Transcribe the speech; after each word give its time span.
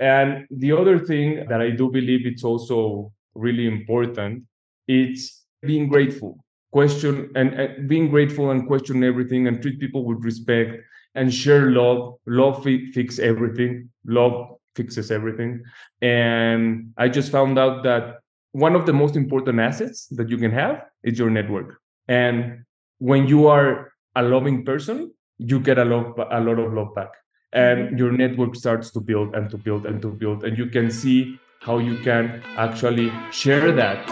And 0.00 0.46
the 0.50 0.72
other 0.72 0.98
thing 0.98 1.46
that 1.48 1.60
I 1.60 1.70
do 1.70 1.90
believe 1.90 2.26
it's 2.26 2.44
also 2.44 3.12
really 3.34 3.66
important, 3.66 4.44
it's 4.88 5.44
being 5.62 5.88
grateful. 5.88 6.44
Question 6.72 7.30
and, 7.36 7.54
and 7.54 7.88
being 7.88 8.10
grateful 8.10 8.50
and 8.50 8.66
question 8.66 9.04
everything 9.04 9.46
and 9.46 9.62
treat 9.62 9.78
people 9.78 10.04
with 10.04 10.24
respect 10.24 10.82
and 11.14 11.32
share 11.32 11.70
love. 11.70 12.14
Love 12.26 12.64
fi- 12.64 12.90
fix 12.92 13.18
everything. 13.18 13.90
Love 14.04 14.56
fixes 14.74 15.10
everything. 15.10 15.62
And 16.02 16.92
I 16.96 17.08
just 17.08 17.30
found 17.30 17.58
out 17.58 17.84
that 17.84 18.16
one 18.52 18.74
of 18.74 18.86
the 18.86 18.92
most 18.92 19.16
important 19.16 19.60
assets 19.60 20.06
that 20.12 20.28
you 20.28 20.36
can 20.38 20.50
have 20.50 20.84
is 21.04 21.18
your 21.18 21.30
network. 21.30 21.78
And 22.08 22.64
when 22.98 23.26
you 23.26 23.46
are 23.46 23.92
a 24.16 24.22
loving 24.22 24.64
person, 24.64 25.12
you 25.38 25.60
get 25.60 25.78
a 25.78 25.84
lot, 25.84 26.18
a 26.30 26.40
lot 26.40 26.58
of 26.58 26.72
love 26.72 26.94
back. 26.94 27.10
And 27.54 27.96
your 28.00 28.10
network 28.10 28.56
starts 28.56 28.90
to 28.90 29.00
build 29.00 29.36
and 29.36 29.48
to 29.50 29.56
build 29.56 29.86
and 29.86 30.02
to 30.02 30.08
build. 30.08 30.42
And 30.42 30.58
you 30.58 30.66
can 30.66 30.90
see 30.90 31.38
how 31.60 31.78
you 31.78 31.96
can 31.98 32.42
actually 32.56 33.12
share 33.30 33.70
that. 33.70 34.04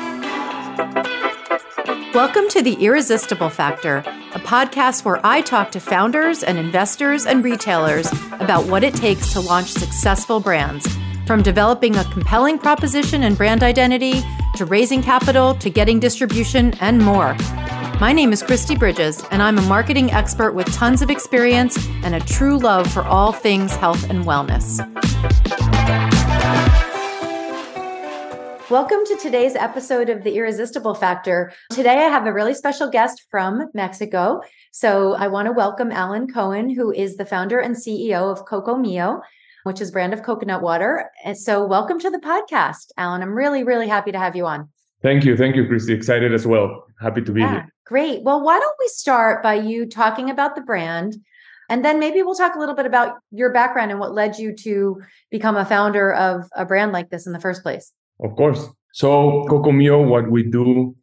Welcome 2.14 2.48
to 2.50 2.62
The 2.62 2.74
Irresistible 2.74 3.50
Factor, 3.50 3.96
a 3.96 4.38
podcast 4.38 5.04
where 5.04 5.18
I 5.26 5.40
talk 5.40 5.72
to 5.72 5.80
founders 5.80 6.44
and 6.44 6.56
investors 6.56 7.26
and 7.26 7.42
retailers 7.42 8.12
about 8.38 8.66
what 8.66 8.84
it 8.84 8.94
takes 8.94 9.32
to 9.32 9.40
launch 9.40 9.72
successful 9.72 10.38
brands. 10.38 10.86
From 11.26 11.42
developing 11.42 11.96
a 11.96 12.04
compelling 12.12 12.60
proposition 12.60 13.24
and 13.24 13.36
brand 13.36 13.64
identity, 13.64 14.22
to 14.54 14.66
raising 14.66 15.02
capital, 15.02 15.54
to 15.56 15.68
getting 15.68 15.98
distribution, 15.98 16.74
and 16.74 17.00
more. 17.00 17.36
My 18.02 18.12
name 18.12 18.32
is 18.32 18.42
Christy 18.42 18.74
Bridges, 18.74 19.24
and 19.30 19.40
I'm 19.40 19.56
a 19.58 19.62
marketing 19.62 20.10
expert 20.10 20.54
with 20.54 20.66
tons 20.74 21.02
of 21.02 21.08
experience 21.08 21.78
and 22.02 22.16
a 22.16 22.18
true 22.18 22.58
love 22.58 22.92
for 22.92 23.04
all 23.04 23.30
things 23.30 23.76
health 23.76 24.10
and 24.10 24.24
wellness. 24.24 24.80
Welcome 28.68 29.04
to 29.06 29.16
today's 29.22 29.54
episode 29.54 30.08
of 30.08 30.24
The 30.24 30.34
Irresistible 30.34 30.96
Factor. 30.96 31.52
Today, 31.70 31.94
I 31.94 32.08
have 32.08 32.26
a 32.26 32.32
really 32.32 32.54
special 32.54 32.90
guest 32.90 33.22
from 33.30 33.70
Mexico. 33.72 34.40
So, 34.72 35.14
I 35.14 35.28
want 35.28 35.46
to 35.46 35.52
welcome 35.52 35.92
Alan 35.92 36.26
Cohen, 36.26 36.70
who 36.74 36.90
is 36.90 37.18
the 37.18 37.24
founder 37.24 37.60
and 37.60 37.76
CEO 37.76 38.32
of 38.32 38.44
Kokomio, 38.46 39.20
which 39.62 39.80
is 39.80 39.92
brand 39.92 40.12
of 40.12 40.24
coconut 40.24 40.60
water. 40.60 41.08
And 41.24 41.38
so, 41.38 41.64
welcome 41.64 42.00
to 42.00 42.10
the 42.10 42.18
podcast, 42.18 42.88
Alan. 42.96 43.22
I'm 43.22 43.34
really, 43.34 43.62
really 43.62 43.86
happy 43.86 44.10
to 44.10 44.18
have 44.18 44.34
you 44.34 44.46
on. 44.46 44.70
Thank 45.02 45.24
you. 45.24 45.36
Thank 45.36 45.54
you, 45.54 45.66
Christy. 45.68 45.92
Excited 45.92 46.34
as 46.34 46.48
well. 46.48 46.84
Happy 47.00 47.22
to 47.22 47.32
be 47.32 47.40
yeah, 47.40 47.52
here. 47.52 47.72
Great. 47.84 48.22
Well, 48.22 48.42
why 48.42 48.58
don't 48.58 48.76
we 48.78 48.88
start 48.88 49.42
by 49.42 49.54
you 49.54 49.86
talking 49.86 50.30
about 50.30 50.54
the 50.54 50.60
brand? 50.60 51.16
And 51.68 51.84
then 51.84 51.98
maybe 51.98 52.22
we'll 52.22 52.34
talk 52.34 52.54
a 52.54 52.58
little 52.58 52.74
bit 52.74 52.86
about 52.86 53.16
your 53.30 53.52
background 53.52 53.90
and 53.90 53.98
what 53.98 54.12
led 54.12 54.38
you 54.38 54.54
to 54.56 55.00
become 55.30 55.56
a 55.56 55.64
founder 55.64 56.12
of 56.12 56.48
a 56.54 56.64
brand 56.64 56.92
like 56.92 57.10
this 57.10 57.26
in 57.26 57.32
the 57.32 57.40
first 57.40 57.62
place. 57.62 57.92
Of 58.20 58.36
course. 58.36 58.66
So, 58.92 59.44
Kokomio, 59.48 60.06
what 60.06 60.30
we 60.30 60.42
do, 60.42 60.94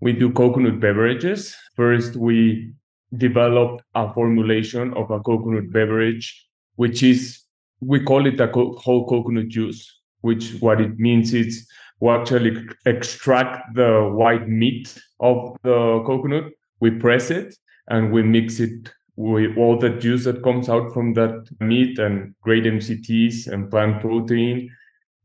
we 0.00 0.12
do 0.12 0.30
coconut 0.30 0.80
beverages. 0.80 1.56
First, 1.74 2.14
we 2.14 2.72
developed 3.16 3.82
a 3.94 4.12
formulation 4.12 4.92
of 4.94 5.10
a 5.10 5.20
coconut 5.20 5.72
beverage, 5.72 6.46
which 6.76 7.02
is, 7.02 7.40
we 7.80 8.00
call 8.00 8.26
it 8.26 8.38
a 8.38 8.48
co- 8.48 8.76
whole 8.76 9.06
coconut 9.08 9.48
juice, 9.48 9.90
which 10.20 10.56
what 10.60 10.80
it 10.80 10.98
means 10.98 11.32
is 11.32 11.66
we 12.00 12.10
actually 12.10 12.66
extract 12.84 13.74
the 13.74 14.12
white 14.14 14.46
meat 14.46 14.94
of 15.20 15.56
the 15.62 16.02
coconut, 16.06 16.52
we 16.80 16.90
press 16.92 17.30
it, 17.30 17.54
and 17.88 18.12
we 18.12 18.22
mix 18.22 18.60
it 18.60 18.90
with 19.16 19.56
all 19.56 19.76
the 19.78 19.90
juice 19.90 20.24
that 20.24 20.44
comes 20.44 20.68
out 20.68 20.92
from 20.92 21.12
that 21.14 21.48
meat 21.60 21.98
and 21.98 22.34
great 22.40 22.64
MCTs 22.64 23.48
and 23.48 23.70
plant 23.70 24.00
protein. 24.00 24.70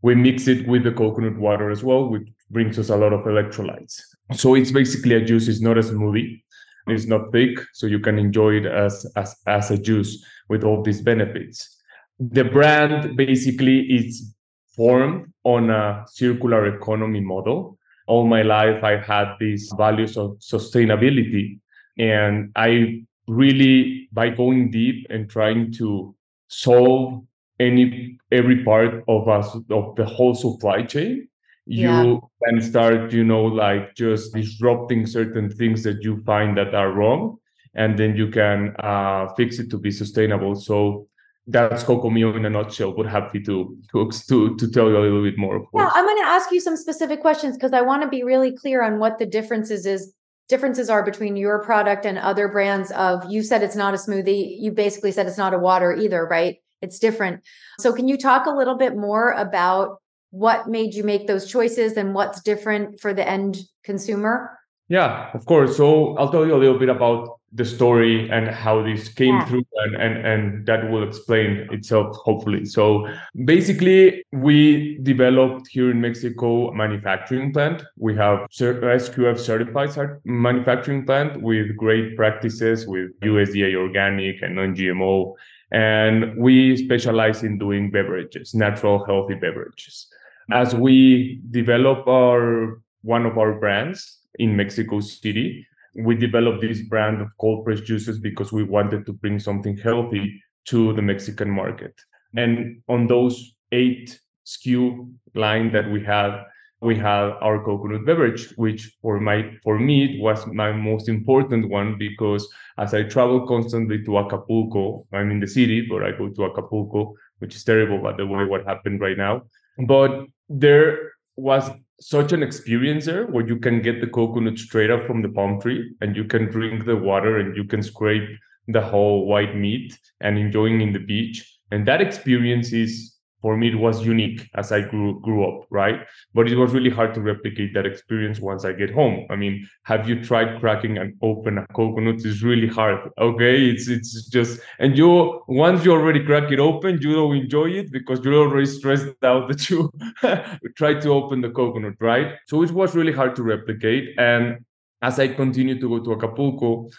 We 0.01 0.15
mix 0.15 0.47
it 0.47 0.67
with 0.67 0.83
the 0.83 0.91
coconut 0.91 1.37
water 1.37 1.69
as 1.69 1.83
well, 1.83 2.09
which 2.09 2.27
brings 2.49 2.79
us 2.79 2.89
a 2.89 2.97
lot 2.97 3.13
of 3.13 3.21
electrolytes. 3.21 4.01
So 4.33 4.55
it's 4.55 4.71
basically 4.71 5.15
a 5.15 5.23
juice, 5.23 5.47
it's 5.47 5.61
not 5.61 5.77
a 5.77 5.81
smoothie. 5.81 6.41
It's 6.87 7.05
not 7.05 7.31
thick, 7.31 7.59
so 7.73 7.87
you 7.87 7.99
can 7.99 8.19
enjoy 8.19 8.55
it 8.55 8.65
as, 8.65 9.05
as, 9.15 9.35
as 9.47 9.71
a 9.71 9.77
juice 9.77 10.23
with 10.49 10.63
all 10.63 10.83
these 10.83 11.01
benefits. 11.01 11.79
The 12.19 12.43
brand 12.43 13.15
basically 13.15 13.81
is 13.81 14.35
formed 14.75 15.31
on 15.43 15.69
a 15.69 16.03
circular 16.07 16.75
economy 16.75 17.21
model. 17.21 17.77
All 18.07 18.27
my 18.27 18.41
life, 18.41 18.83
I've 18.83 19.05
had 19.05 19.35
these 19.39 19.71
values 19.77 20.17
of 20.17 20.37
sustainability. 20.39 21.59
And 21.97 22.51
I 22.55 23.05
really, 23.27 24.09
by 24.11 24.29
going 24.29 24.71
deep 24.71 25.07
and 25.09 25.29
trying 25.29 25.71
to 25.73 26.15
solve 26.47 27.23
any 27.59 28.17
every 28.31 28.63
part 28.63 29.03
of 29.07 29.29
us 29.29 29.55
of 29.69 29.95
the 29.95 30.05
whole 30.05 30.35
supply 30.35 30.83
chain, 30.83 31.27
you 31.65 32.21
can 32.43 32.61
start, 32.61 33.13
you 33.13 33.23
know, 33.23 33.45
like 33.45 33.95
just 33.95 34.33
disrupting 34.33 35.05
certain 35.05 35.49
things 35.49 35.83
that 35.83 36.03
you 36.03 36.21
find 36.25 36.57
that 36.57 36.75
are 36.75 36.91
wrong, 36.91 37.37
and 37.75 37.97
then 37.97 38.17
you 38.17 38.27
can 38.27 38.75
uh, 38.79 39.27
fix 39.37 39.59
it 39.59 39.69
to 39.69 39.77
be 39.77 39.91
sustainable. 39.91 40.55
So 40.55 41.07
that's 41.47 41.83
Kokomio 41.83 42.35
in 42.35 42.45
a 42.45 42.49
nutshell. 42.49 42.91
But 42.91 43.05
happy 43.05 43.41
to 43.43 43.77
to 43.91 44.09
to, 44.29 44.55
to 44.55 44.71
tell 44.71 44.89
you 44.89 44.97
a 44.97 44.99
little 44.99 45.23
bit 45.23 45.37
more. 45.37 45.55
Of 45.55 45.69
course. 45.69 45.83
Yeah, 45.83 45.91
I'm 45.93 46.05
going 46.05 46.23
to 46.23 46.27
ask 46.27 46.51
you 46.51 46.59
some 46.59 46.77
specific 46.77 47.21
questions 47.21 47.55
because 47.57 47.73
I 47.73 47.81
want 47.81 48.03
to 48.03 48.07
be 48.07 48.23
really 48.23 48.55
clear 48.55 48.81
on 48.81 48.99
what 48.99 49.19
the 49.19 49.25
differences 49.25 49.85
is 49.85 50.13
differences 50.49 50.89
are 50.89 51.03
between 51.03 51.35
your 51.35 51.63
product 51.63 52.05
and 52.05 52.17
other 52.17 52.47
brands. 52.47 52.91
Of 52.91 53.29
you 53.29 53.43
said 53.43 53.63
it's 53.63 53.75
not 53.75 53.93
a 53.93 53.97
smoothie. 53.97 54.57
You 54.59 54.71
basically 54.71 55.11
said 55.11 55.27
it's 55.27 55.37
not 55.37 55.53
a 55.53 55.59
water 55.59 55.93
either, 55.93 56.25
right? 56.25 56.57
It's 56.81 56.99
different. 56.99 57.41
So 57.79 57.93
can 57.93 58.07
you 58.07 58.17
talk 58.17 58.45
a 58.45 58.51
little 58.51 58.75
bit 58.75 58.95
more 58.95 59.31
about 59.31 60.01
what 60.31 60.67
made 60.67 60.93
you 60.93 61.03
make 61.03 61.27
those 61.27 61.49
choices 61.49 61.93
and 61.93 62.13
what's 62.13 62.41
different 62.41 62.99
for 62.99 63.13
the 63.13 63.27
end 63.27 63.59
consumer? 63.83 64.59
Yeah, 64.89 65.29
of 65.33 65.45
course. 65.45 65.77
So 65.77 66.17
I'll 66.17 66.31
tell 66.31 66.45
you 66.45 66.55
a 66.55 66.57
little 66.57 66.79
bit 66.79 66.89
about 66.89 67.39
the 67.55 67.63
story 67.63 68.29
and 68.29 68.47
how 68.47 68.81
this 68.81 69.09
came 69.09 69.35
yeah. 69.35 69.45
through 69.45 69.63
and, 69.75 69.95
and 69.95 70.25
and 70.25 70.65
that 70.65 70.89
will 70.89 71.07
explain 71.07 71.67
itself 71.71 72.15
hopefully. 72.17 72.65
So 72.65 73.07
basically 73.45 74.23
we 74.31 74.97
developed 75.03 75.67
here 75.67 75.91
in 75.91 76.01
mexico 76.01 76.69
a 76.69 76.75
manufacturing 76.75 77.53
plant. 77.53 77.83
We 77.97 78.15
have 78.15 78.47
sqf 78.49 79.39
certified 79.39 79.91
manufacturing 80.25 81.05
plant 81.05 81.41
with 81.41 81.75
great 81.77 82.15
practices 82.15 82.87
with 82.87 83.11
usda 83.21 83.75
organic 83.75 84.41
and 84.41 84.55
non-gmo 84.55 85.35
and 85.71 86.35
we 86.37 86.77
specialize 86.77 87.43
in 87.43 87.57
doing 87.57 87.91
beverages 87.91 88.53
natural 88.53 89.05
healthy 89.05 89.35
beverages. 89.35 90.07
As 90.51 90.75
we 90.75 91.41
develop 91.51 92.07
our 92.07 92.81
one 93.01 93.25
of 93.25 93.37
our 93.37 93.53
brands 93.59 94.19
in 94.39 94.57
mexico 94.57 94.99
city 94.99 95.67
we 95.95 96.15
developed 96.15 96.61
this 96.61 96.81
brand 96.87 97.21
of 97.21 97.29
cold 97.39 97.65
pressed 97.65 97.85
juices 97.85 98.19
because 98.19 98.51
we 98.51 98.63
wanted 98.63 99.05
to 99.05 99.13
bring 99.13 99.39
something 99.39 99.77
healthy 99.77 100.41
to 100.65 100.93
the 100.93 101.01
Mexican 101.01 101.49
market. 101.49 101.93
And 102.35 102.81
on 102.87 103.07
those 103.07 103.55
eight 103.71 104.19
SKU 104.45 105.11
line 105.35 105.71
that 105.71 105.89
we 105.89 106.03
have, 106.03 106.45
we 106.81 106.97
have 106.97 107.35
our 107.41 107.63
coconut 107.63 108.05
beverage, 108.05 108.51
which 108.57 108.97
for 109.01 109.19
my 109.19 109.51
for 109.63 109.79
me 109.79 110.03
it 110.05 110.21
was 110.21 110.45
my 110.47 110.71
most 110.71 111.07
important 111.07 111.69
one 111.69 111.97
because 111.97 112.47
as 112.77 112.93
I 112.93 113.03
travel 113.03 113.47
constantly 113.47 114.03
to 114.03 114.17
Acapulco, 114.17 115.05
I'm 115.13 115.31
in 115.31 115.39
the 115.39 115.47
city, 115.47 115.87
but 115.89 116.03
I 116.03 116.11
go 116.11 116.29
to 116.29 116.45
Acapulco, 116.45 117.13
which 117.39 117.55
is 117.55 117.63
terrible 117.63 117.99
by 117.99 118.13
the 118.13 118.27
way 118.27 118.45
what 118.45 118.65
happened 118.65 118.99
right 118.99 119.17
now. 119.17 119.43
But 119.87 120.25
there 120.49 121.13
was 121.37 121.69
such 121.99 122.33
an 122.33 122.43
experience 122.43 123.05
there 123.05 123.27
where 123.27 123.45
you 123.45 123.57
can 123.57 123.81
get 123.81 124.01
the 124.01 124.07
coconut 124.07 124.57
straight 124.57 124.91
up 124.91 125.05
from 125.05 125.21
the 125.21 125.29
palm 125.29 125.59
tree 125.61 125.93
and 126.01 126.15
you 126.15 126.25
can 126.25 126.45
drink 126.45 126.85
the 126.85 126.95
water 126.95 127.37
and 127.37 127.55
you 127.55 127.63
can 127.63 127.81
scrape 127.81 128.27
the 128.67 128.81
whole 128.81 129.25
white 129.25 129.55
meat 129.55 129.97
and 130.21 130.37
enjoying 130.37 130.81
in 130.81 130.93
the 130.93 130.99
beach. 130.99 131.59
And 131.71 131.87
that 131.87 132.01
experience 132.01 132.73
is 132.73 133.12
for 133.43 133.55
me 133.57 133.67
it 133.67 133.75
was 133.75 134.03
unique 134.03 134.49
as 134.55 134.71
i 134.71 134.81
grew 134.81 135.19
grew 135.21 135.41
up 135.47 135.67
right? 135.69 135.99
But 136.33 136.47
it 136.51 136.57
was 136.61 136.73
really 136.73 136.89
hard 136.89 137.13
to 137.15 137.21
replicate 137.21 137.73
that 137.75 137.85
experience 137.85 138.39
once 138.39 138.65
i 138.65 138.71
get 138.81 138.91
home. 138.99 139.27
I 139.29 139.35
mean 139.35 139.67
have 139.83 140.09
you 140.09 140.15
tried 140.29 140.59
cracking 140.59 140.97
and 140.97 141.13
open 141.21 141.59
a 141.59 141.67
coconut? 141.79 142.25
It's 142.25 142.41
really 142.41 142.71
hard 142.79 142.99
okay? 143.29 143.55
It's 143.71 143.87
it's 143.95 144.11
just 144.37 144.61
and 144.79 144.97
you 144.97 145.09
once 145.47 145.85
you 145.85 145.91
already 145.91 146.23
crack 146.29 146.51
it 146.51 146.59
open 146.59 146.99
you 147.01 147.13
don't 147.13 147.35
enjoy 147.35 147.69
it 147.81 147.91
because 147.91 148.19
you're 148.23 148.43
already 148.45 148.69
stressed 148.77 149.23
out 149.31 149.49
that 149.49 149.69
you 149.69 149.91
try 150.81 150.93
to 151.03 151.09
open 151.19 151.41
the 151.41 151.51
coconut 151.51 151.95
right? 151.99 152.27
So 152.47 152.63
it 152.63 152.71
was 152.71 152.95
really 152.95 153.13
hard 153.19 153.35
to 153.35 153.43
replicate. 153.43 154.05
And 154.17 154.65
as 155.01 155.19
i 155.19 155.27
continued 155.27 155.81
to 155.81 155.89
go 155.89 155.99
to 156.03 156.13
acapulco 156.13 156.89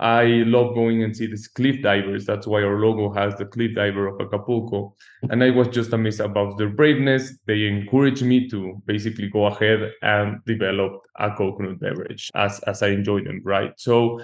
I 0.00 0.24
love 0.46 0.74
going 0.74 1.04
and 1.04 1.16
see 1.16 1.26
these 1.26 1.46
cliff 1.46 1.80
divers. 1.82 2.26
That's 2.26 2.46
why 2.46 2.62
our 2.62 2.80
logo 2.80 3.12
has 3.14 3.36
the 3.36 3.44
cliff 3.44 3.74
diver 3.74 4.08
of 4.08 4.20
Acapulco. 4.20 4.94
And 5.30 5.42
I 5.42 5.50
was 5.50 5.68
just 5.68 5.92
amazed 5.92 6.20
about 6.20 6.58
their 6.58 6.68
braveness. 6.68 7.32
They 7.46 7.66
encouraged 7.66 8.24
me 8.24 8.48
to 8.48 8.82
basically 8.86 9.28
go 9.28 9.46
ahead 9.46 9.92
and 10.02 10.44
develop 10.46 11.00
a 11.18 11.30
coconut 11.30 11.78
beverage 11.78 12.30
as, 12.34 12.58
as 12.60 12.82
I 12.82 12.88
enjoy 12.88 13.22
them, 13.22 13.40
right? 13.44 13.72
So 13.76 14.20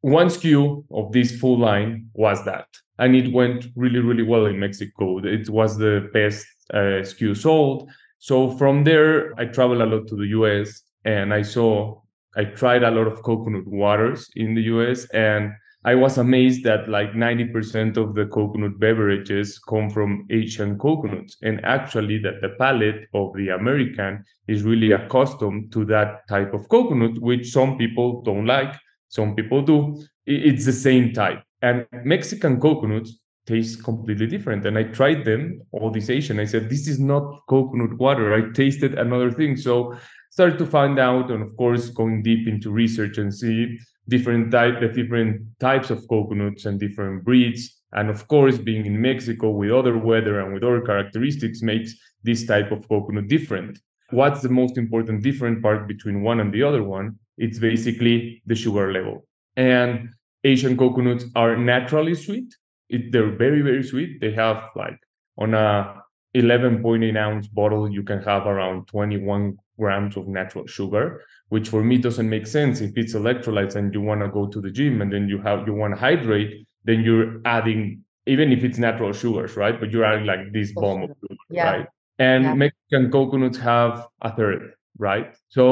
one 0.00 0.26
SKU 0.26 0.84
of 0.90 1.12
this 1.12 1.38
full 1.38 1.58
line 1.58 2.08
was 2.14 2.44
that. 2.44 2.66
And 2.98 3.14
it 3.14 3.32
went 3.32 3.66
really, 3.76 4.00
really 4.00 4.24
well 4.24 4.46
in 4.46 4.58
Mexico. 4.58 5.18
It 5.18 5.48
was 5.48 5.78
the 5.78 6.10
best 6.12 6.44
uh, 6.74 7.02
SKU 7.02 7.36
sold. 7.36 7.88
So 8.18 8.56
from 8.56 8.84
there, 8.84 9.38
I 9.38 9.46
traveled 9.46 9.80
a 9.80 9.86
lot 9.86 10.08
to 10.08 10.16
the 10.16 10.26
US 10.28 10.82
and 11.04 11.32
I 11.32 11.42
saw, 11.42 12.00
I 12.36 12.44
tried 12.44 12.82
a 12.82 12.90
lot 12.90 13.06
of 13.06 13.22
coconut 13.22 13.66
waters 13.66 14.30
in 14.36 14.54
the 14.54 14.62
US 14.62 15.04
and 15.10 15.52
I 15.84 15.96
was 15.96 16.18
amazed 16.18 16.62
that 16.64 16.88
like 16.88 17.12
90% 17.12 17.96
of 17.96 18.14
the 18.14 18.26
coconut 18.26 18.78
beverages 18.78 19.58
come 19.58 19.90
from 19.90 20.26
Asian 20.30 20.78
coconuts. 20.78 21.36
And 21.42 21.64
actually, 21.64 22.18
that 22.18 22.40
the 22.40 22.50
palate 22.50 23.08
of 23.14 23.32
the 23.34 23.48
American 23.48 24.24
is 24.46 24.62
really 24.62 24.92
accustomed 24.92 25.72
to 25.72 25.84
that 25.86 26.28
type 26.28 26.54
of 26.54 26.68
coconut, 26.68 27.20
which 27.20 27.50
some 27.50 27.78
people 27.78 28.22
don't 28.22 28.46
like, 28.46 28.76
some 29.08 29.34
people 29.34 29.62
do. 29.62 30.00
It's 30.24 30.64
the 30.64 30.72
same 30.72 31.12
type. 31.12 31.42
And 31.62 31.84
Mexican 32.04 32.60
coconuts 32.60 33.18
taste 33.46 33.82
completely 33.82 34.28
different. 34.28 34.64
And 34.64 34.78
I 34.78 34.84
tried 34.84 35.24
them, 35.24 35.62
all 35.72 35.90
these 35.90 36.10
Asian. 36.10 36.38
I 36.38 36.44
said, 36.44 36.70
this 36.70 36.86
is 36.86 37.00
not 37.00 37.40
coconut 37.48 37.98
water. 37.98 38.32
I 38.34 38.52
tasted 38.52 38.94
another 38.94 39.32
thing. 39.32 39.56
So 39.56 39.96
started 40.32 40.58
to 40.58 40.64
find 40.64 40.98
out, 40.98 41.30
and 41.30 41.42
of 41.42 41.54
course, 41.58 41.90
going 41.90 42.22
deep 42.22 42.48
into 42.48 42.70
research 42.70 43.18
and 43.18 43.32
see 43.34 43.78
different 44.08 44.50
type 44.50 44.80
the 44.80 44.88
different 44.88 45.42
types 45.60 45.90
of 45.90 46.06
coconuts 46.08 46.64
and 46.64 46.80
different 46.80 47.22
breeds. 47.24 47.82
And 47.92 48.08
of 48.08 48.26
course 48.26 48.58
being 48.58 48.86
in 48.86 49.00
mexico 49.00 49.50
with 49.50 49.70
other 49.70 49.96
weather 49.98 50.40
and 50.40 50.54
with 50.54 50.64
other 50.64 50.80
characteristics 50.80 51.62
makes 51.62 51.94
this 52.22 52.46
type 52.46 52.72
of 52.72 52.88
coconut 52.88 53.28
different. 53.28 53.78
What's 54.10 54.42
the 54.42 54.48
most 54.48 54.76
important 54.76 55.22
different 55.22 55.62
part 55.62 55.86
between 55.86 56.22
one 56.22 56.40
and 56.40 56.52
the 56.52 56.62
other 56.62 56.82
one? 56.82 57.18
It's 57.38 57.58
basically 57.58 58.42
the 58.46 58.54
sugar 58.54 58.92
level. 58.92 59.26
And 59.56 60.08
asian 60.44 60.76
coconuts 60.76 61.24
are 61.36 61.56
naturally 61.56 62.14
sweet. 62.14 62.50
It, 62.88 63.12
they're 63.12 63.36
very 63.36 63.62
very 63.62 63.84
sweet. 63.84 64.20
They 64.20 64.32
have 64.32 64.70
like 64.74 64.98
on 65.38 65.54
a 65.54 66.02
11.8 66.34 67.16
ounce 67.16 67.46
bottle 67.46 67.90
you 67.90 68.02
can 68.02 68.22
have 68.22 68.46
around 68.46 68.86
21 68.86 69.58
grams 69.82 70.16
of 70.16 70.24
natural 70.40 70.66
sugar 70.66 71.04
which 71.52 71.68
for 71.68 71.84
me 71.84 71.98
doesn't 71.98 72.30
make 72.30 72.46
sense. 72.46 72.80
If 72.80 72.92
it's 72.96 73.12
electrolytes 73.12 73.76
and 73.76 73.92
you 73.92 74.00
want 74.00 74.22
to 74.22 74.28
go 74.28 74.46
to 74.46 74.58
the 74.58 74.70
gym 74.70 75.02
and 75.02 75.12
then 75.12 75.28
you 75.28 75.38
have 75.42 75.66
you 75.66 75.74
want 75.74 75.92
to 75.94 76.00
hydrate 76.00 76.66
then 76.84 76.98
you're 77.06 77.42
adding 77.44 77.80
even 78.26 78.52
if 78.52 78.64
it's 78.64 78.78
natural 78.78 79.12
sugars 79.12 79.54
right? 79.54 79.78
But 79.78 79.90
you're 79.90 80.08
adding 80.10 80.24
like 80.24 80.50
this 80.56 80.72
bomb 80.72 81.02
of 81.02 81.10
sugar. 81.20 81.34
yeah. 81.50 81.70
right? 81.70 81.86
And 82.18 82.44
yeah. 82.44 82.54
mexican 82.54 83.04
coconuts 83.16 83.58
have 83.58 84.06
a 84.22 84.34
third 84.34 84.62
right? 84.96 85.36
So 85.48 85.64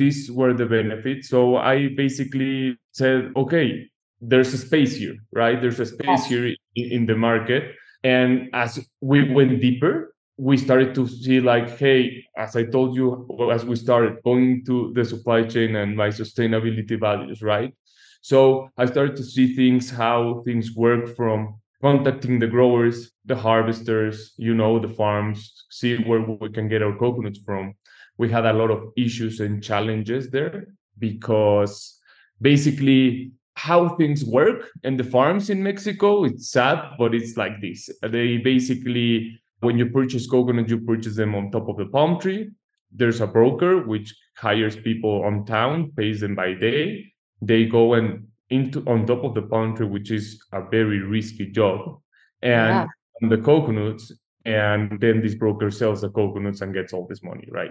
these 0.00 0.30
were 0.30 0.52
the 0.52 0.66
benefits. 0.66 1.30
So 1.30 1.56
i 1.56 1.76
basically 2.04 2.76
said 3.00 3.32
okay 3.42 3.88
there's 4.20 4.52
a 4.52 4.58
space 4.58 4.94
here 4.96 5.16
right? 5.32 5.58
There's 5.62 5.80
a 5.80 5.86
space 5.86 6.26
here 6.26 6.46
in, 6.80 6.86
in 6.96 7.06
the 7.06 7.16
market. 7.16 7.62
And 8.04 8.50
as 8.52 8.86
we 9.00 9.18
went 9.32 9.62
deeper 9.62 10.11
we 10.38 10.56
started 10.56 10.94
to 10.94 11.06
see 11.06 11.40
like 11.40 11.78
hey 11.78 12.24
as 12.36 12.56
i 12.56 12.64
told 12.64 12.96
you 12.96 13.28
as 13.52 13.64
we 13.64 13.76
started 13.76 14.16
going 14.24 14.64
to 14.64 14.92
the 14.94 15.04
supply 15.04 15.42
chain 15.42 15.76
and 15.76 15.96
my 15.96 16.08
sustainability 16.08 16.98
values 16.98 17.42
right? 17.42 17.74
So 18.22 18.70
i 18.78 18.86
started 18.86 19.16
to 19.16 19.24
see 19.24 19.54
things 19.54 19.90
how 19.90 20.42
things 20.44 20.74
work 20.74 21.16
from 21.16 21.60
contacting 21.82 22.38
the 22.38 22.46
growers 22.46 23.10
the 23.24 23.36
harvesters 23.36 24.32
you 24.36 24.54
know 24.54 24.78
the 24.78 24.88
farms 24.88 25.64
see 25.70 25.96
where 25.96 26.20
we 26.20 26.48
can 26.48 26.68
get 26.68 26.82
our 26.82 26.96
coconuts 26.96 27.40
from. 27.44 27.74
We 28.18 28.30
had 28.30 28.46
a 28.46 28.52
lot 28.52 28.70
of 28.70 28.92
issues 28.96 29.40
and 29.40 29.62
challenges 29.62 30.30
there 30.30 30.68
because 30.98 31.98
basically 32.40 33.32
how 33.54 33.96
things 33.96 34.24
work 34.24 34.70
in 34.82 34.96
the 34.96 35.04
farms 35.04 35.50
in 35.50 35.62
mexico 35.62 36.24
it's 36.24 36.50
sad 36.50 36.78
but 36.98 37.14
it's 37.14 37.36
like 37.36 37.60
this. 37.60 37.90
They 38.02 38.38
basically 38.38 39.42
when 39.62 39.78
you 39.78 39.86
purchase 39.86 40.26
coconut, 40.26 40.68
you 40.68 40.80
purchase 40.80 41.16
them 41.16 41.34
on 41.34 41.50
top 41.50 41.68
of 41.68 41.76
the 41.76 41.86
palm 41.86 42.20
tree. 42.20 42.50
There's 42.90 43.20
a 43.20 43.26
broker 43.26 43.86
which 43.86 44.14
hires 44.36 44.76
people 44.76 45.22
on 45.24 45.46
town, 45.46 45.92
pays 45.96 46.20
them 46.20 46.34
by 46.34 46.54
day. 46.54 47.12
They 47.40 47.64
go 47.64 47.94
and 47.94 48.26
into 48.50 48.84
on 48.86 49.06
top 49.06 49.24
of 49.24 49.34
the 49.34 49.42
palm 49.42 49.76
tree, 49.76 49.86
which 49.86 50.10
is 50.10 50.44
a 50.52 50.62
very 50.68 50.98
risky 51.00 51.46
job, 51.46 52.00
and 52.42 52.90
yeah. 53.22 53.28
the 53.28 53.38
coconuts. 53.38 54.12
And 54.44 55.00
then 55.00 55.22
this 55.22 55.36
broker 55.36 55.70
sells 55.70 56.00
the 56.00 56.10
coconuts 56.10 56.60
and 56.60 56.74
gets 56.74 56.92
all 56.92 57.06
this 57.06 57.22
money, 57.22 57.48
right? 57.50 57.70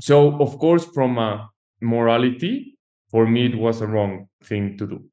So, 0.00 0.40
of 0.42 0.58
course, 0.58 0.84
from 0.86 1.18
a 1.18 1.48
morality, 1.80 2.76
for 3.10 3.26
me, 3.26 3.46
it 3.46 3.56
was 3.56 3.80
a 3.80 3.86
wrong 3.86 4.28
thing 4.42 4.76
to 4.78 4.86
do. 4.88 5.04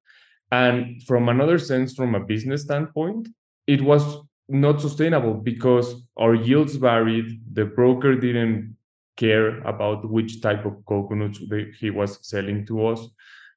And 0.51 1.04
from 1.04 1.30
another 1.30 1.60
sense, 1.60 1.94
from 1.94 2.16
a 2.16 2.19
business 2.19 2.63
standpoint, 2.63 3.28
it 3.68 3.81
was 3.81 4.25
not 4.47 4.81
sustainable 4.81 5.33
because 5.33 6.03
our 6.18 6.36
yields 6.36 6.75
varied. 6.75 7.42
The 7.53 7.65
broker 7.65 8.15
didn't 8.15 8.75
care 9.18 9.59
about 9.62 10.09
which 10.09 10.42
type 10.42 10.65
of 10.65 10.86
coconuts 10.86 11.39
he 11.80 11.89
was 11.89 12.19
selling 12.27 12.65
to 12.68 12.88
us. 12.88 13.07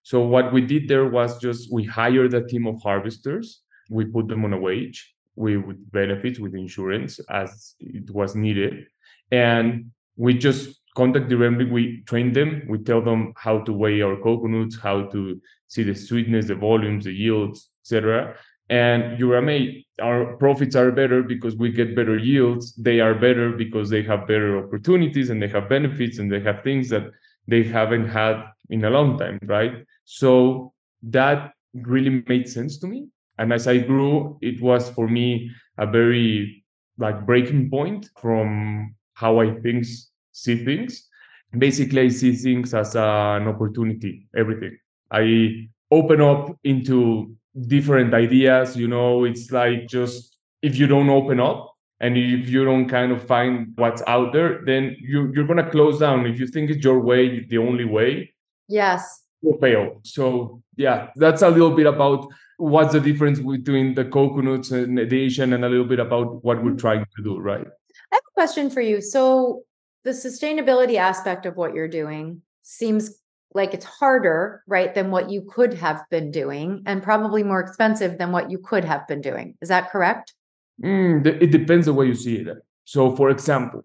So 0.03 0.21
what 0.21 0.53
we 0.53 0.63
did 0.63 0.89
there 0.89 1.09
was 1.09 1.39
just 1.39 1.73
we 1.73 1.85
hired 1.85 2.33
a 2.35 2.47
team 2.47 2.67
of 2.67 2.81
harvesters. 2.83 3.63
We 3.91 4.05
put 4.07 4.29
them 4.29 4.45
on 4.45 4.53
a 4.53 4.59
wage, 4.59 5.15
we 5.37 5.57
with 5.57 5.91
benefits, 5.93 6.39
with 6.39 6.55
insurance 6.55 7.21
as 7.31 7.75
it 7.81 8.11
was 8.11 8.35
needed, 8.35 8.87
and 9.31 9.91
we 10.17 10.35
just 10.35 10.81
contact 10.97 11.29
directly. 11.29 11.65
We 11.65 12.03
train 12.03 12.33
them. 12.33 12.63
We 12.69 12.79
tell 12.79 13.03
them 13.03 13.33
how 13.37 13.61
to 13.61 13.73
weigh 13.73 14.03
our 14.03 14.17
coconuts, 14.17 14.79
how 14.79 15.07
to 15.07 15.41
see 15.67 15.83
the 15.83 15.95
sweetness, 15.95 16.47
the 16.47 16.55
volumes, 16.55 17.05
the 17.05 17.13
yields, 17.13 17.71
etc. 17.83 18.37
And 18.71 19.21
amazed 19.21 19.87
our 20.01 20.37
profits 20.37 20.77
are 20.77 20.93
better 20.93 21.23
because 21.23 21.57
we 21.57 21.73
get 21.73 21.97
better 21.97 22.17
yields. 22.17 22.75
They 22.75 23.01
are 23.01 23.15
better 23.15 23.53
because 23.53 23.91
they 23.91 24.03
have 24.03 24.29
better 24.29 24.65
opportunities 24.65 25.31
and 25.31 25.43
they 25.43 25.49
have 25.49 25.69
benefits 25.69 26.19
and 26.19 26.31
they 26.31 26.41
have 26.41 26.63
things 26.63 26.89
that 26.91 27.11
they 27.47 27.63
haven't 27.63 28.09
had 28.09 28.45
in 28.71 28.85
a 28.85 28.91
long 28.91 29.19
time 29.19 29.39
right? 29.45 29.85
So 30.05 30.73
that 31.03 31.53
really 31.75 32.23
made 32.29 32.49
sense 32.49 32.79
to 32.79 32.87
me. 32.87 33.09
And 33.39 33.53
as 33.53 33.69
i 33.69 33.79
grew 33.79 34.39
it 34.43 34.61
was 34.61 34.91
for 34.91 35.07
me 35.09 35.51
a 35.79 35.87
very 35.87 36.65
like 36.99 37.25
breaking 37.25 37.71
point 37.71 38.11
from 38.21 38.95
how 39.15 39.41
i 39.41 39.55
think 39.61 39.87
see 40.33 40.65
things. 40.65 41.09
Basically 41.57 42.03
i 42.03 42.09
see 42.09 42.35
things 42.35 42.75
as 42.75 42.95
an 42.97 43.49
opportunity 43.49 44.29
everything. 44.37 44.77
I 45.11 45.69
open 45.91 46.21
up 46.21 46.59
into 46.65 47.35
different 47.67 48.15
ideas 48.15 48.77
you 48.77 48.87
know 48.87 49.25
it's 49.25 49.51
like 49.51 49.87
just 49.89 50.37
if 50.63 50.77
you 50.77 50.87
don't 50.87 51.09
open 51.09 51.41
up 51.41 51.75
and 52.01 52.17
if 52.17 52.49
you 52.49 52.65
don't 52.65 52.89
kind 52.89 53.11
of 53.13 53.27
find 53.27 53.73
what's 53.77 54.03
out 54.07 54.33
there 54.33 54.63
then 54.65 54.97
you, 55.01 55.33
you're 55.35 55.47
going 55.47 55.63
to 55.63 55.71
close 55.71 55.99
down. 55.99 56.27
If 56.27 56.39
you 56.39 56.47
think 56.47 56.71
it's 56.71 56.85
your 56.85 57.01
way 57.01 57.45
the 57.45 57.59
only 57.59 57.85
way 57.85 58.33
yes. 58.69 59.25
you'll 59.43 59.59
fail. 59.59 60.01
So 60.05 60.63
yeah 60.77 61.09
that's 61.17 61.43
a 61.43 61.51
little 61.51 61.75
bit 61.75 61.87
about 61.87 62.29
what's 62.59 62.93
the 62.93 63.01
difference 63.01 63.41
between 63.41 63.95
the 63.95 64.05
coconuts 64.05 64.71
and 64.73 64.99
the 64.99 65.17
asian 65.17 65.53
and 65.53 65.65
a 65.65 65.69
little 65.69 65.87
bit 65.87 66.01
about 66.01 66.45
what 66.45 66.63
we're 66.63 66.75
trying 66.75 67.05
to 67.17 67.23
do 67.23 67.39
right? 67.39 67.67
I 68.13 68.15
have 68.15 68.23
a 68.31 68.35
question 68.35 68.71
for 68.71 68.81
you. 68.81 69.01
So 69.01 69.63
the 70.05 70.11
sustainability 70.11 70.97
aspect 70.97 71.47
of 71.47 71.57
what 71.57 71.75
you're 71.75 71.89
doing 71.89 72.43
seems 72.63 73.21
like 73.55 73.75
it's 73.75 73.85
harder, 73.85 74.63
right, 74.67 74.95
than 74.95 75.11
what 75.11 75.31
you 75.31 75.43
could 75.43 75.75
have 75.75 76.03
been 76.11 76.31
doing 76.31 76.83
and 76.87 77.03
probably 77.03 77.43
more 77.43 77.61
expensive 77.61 78.19
than 78.19 78.33
what 78.33 78.51
you 78.51 78.59
could 78.59 78.85
have 78.85 79.07
been 79.09 79.21
doing. 79.21 79.57
Is 79.61 79.69
that 79.69 79.91
correct? 79.91 80.35
Mm, 80.83 81.27
it 81.27 81.51
depends 81.51 81.87
the 81.87 81.93
way 81.93 82.07
you 82.07 82.15
see 82.15 82.37
it. 82.37 82.49
So, 82.85 83.17
for 83.17 83.31
example, 83.31 83.85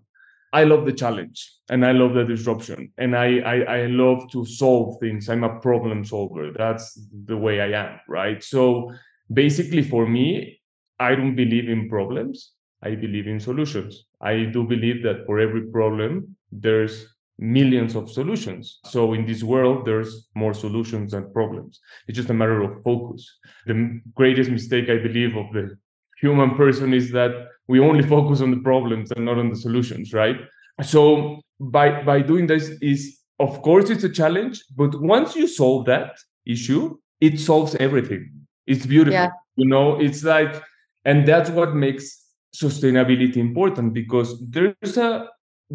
I 0.54 0.66
love 0.66 0.86
the 0.86 0.94
challenge 0.94 1.52
and 1.70 1.84
I 1.84 1.94
love 1.94 2.14
the 2.14 2.24
disruption 2.24 2.92
and 3.00 3.18
I, 3.18 3.40
I, 3.40 3.56
I 3.78 3.86
love 3.88 4.30
to 4.32 4.46
solve 4.46 5.00
things. 5.00 5.28
I'm 5.28 5.44
a 5.44 5.60
problem 5.60 6.06
solver. 6.06 6.52
That's 6.56 7.00
the 7.26 7.36
way 7.36 7.60
I 7.60 7.72
am, 7.84 8.00
right? 8.08 8.44
So 8.44 8.94
basically, 9.34 9.82
for 9.82 10.08
me, 10.08 10.62
I 11.00 11.16
don't 11.16 11.36
believe 11.36 11.70
in 11.70 11.90
problems. 11.90 12.52
I 12.84 12.96
believe 12.96 13.28
in 13.28 13.40
solutions. 13.40 14.06
I 14.22 14.44
do 14.44 14.64
believe 14.64 15.02
that 15.04 15.26
for 15.26 15.40
every 15.40 15.72
problem, 15.72 16.36
there's 16.52 17.13
millions 17.40 17.96
of 17.96 18.10
solutions. 18.10 18.80
So 18.86 19.14
in 19.14 19.26
this 19.26 19.44
world, 19.44 19.86
there's 19.86 20.28
more 20.36 20.54
solutions 20.54 21.12
than 21.12 21.32
problems. 21.32 21.80
It's 22.08 22.16
just 22.16 22.30
a 22.30 22.34
matter 22.34 22.62
of 22.62 22.82
focus. 22.84 23.40
The 23.66 24.02
greatest 24.14 24.50
mistake, 24.50 24.90
I 24.90 24.98
believe, 24.98 25.36
of 25.36 25.52
the 25.52 25.78
human 26.20 26.56
person 26.56 26.94
is 26.94 27.12
that 27.12 27.32
we 27.68 27.80
only 27.80 28.04
focus 28.04 28.42
on 28.42 28.52
the 28.52 28.62
problems 28.62 29.12
and 29.12 29.26
not 29.26 29.38
on 29.38 29.50
the 29.50 29.56
solutions, 29.56 30.14
right? 30.14 30.38
So 30.82 31.42
by 31.60 32.04
by 32.04 32.22
doing 32.22 32.48
this 32.48 32.70
is 32.82 33.20
of 33.40 33.62
course 33.62 33.90
it's 33.90 34.04
a 34.04 34.10
challenge, 34.10 34.64
but 34.76 35.00
once 35.02 35.36
you 35.36 35.48
solve 35.48 35.86
that 35.86 36.18
issue, 36.46 36.98
it 37.20 37.40
solves 37.40 37.76
everything. 37.76 38.32
It's 38.68 38.86
beautiful. 38.86 39.14
Yeah. 39.14 39.30
You 39.56 39.68
know, 39.68 40.00
it's 40.00 40.24
like 40.24 40.62
and 41.06 41.28
that's 41.28 41.50
what 41.50 41.76
makes 41.76 42.24
sustainability 42.56 43.38
important 43.38 43.94
because 43.94 44.30
there's 44.50 44.98
a 44.98 45.28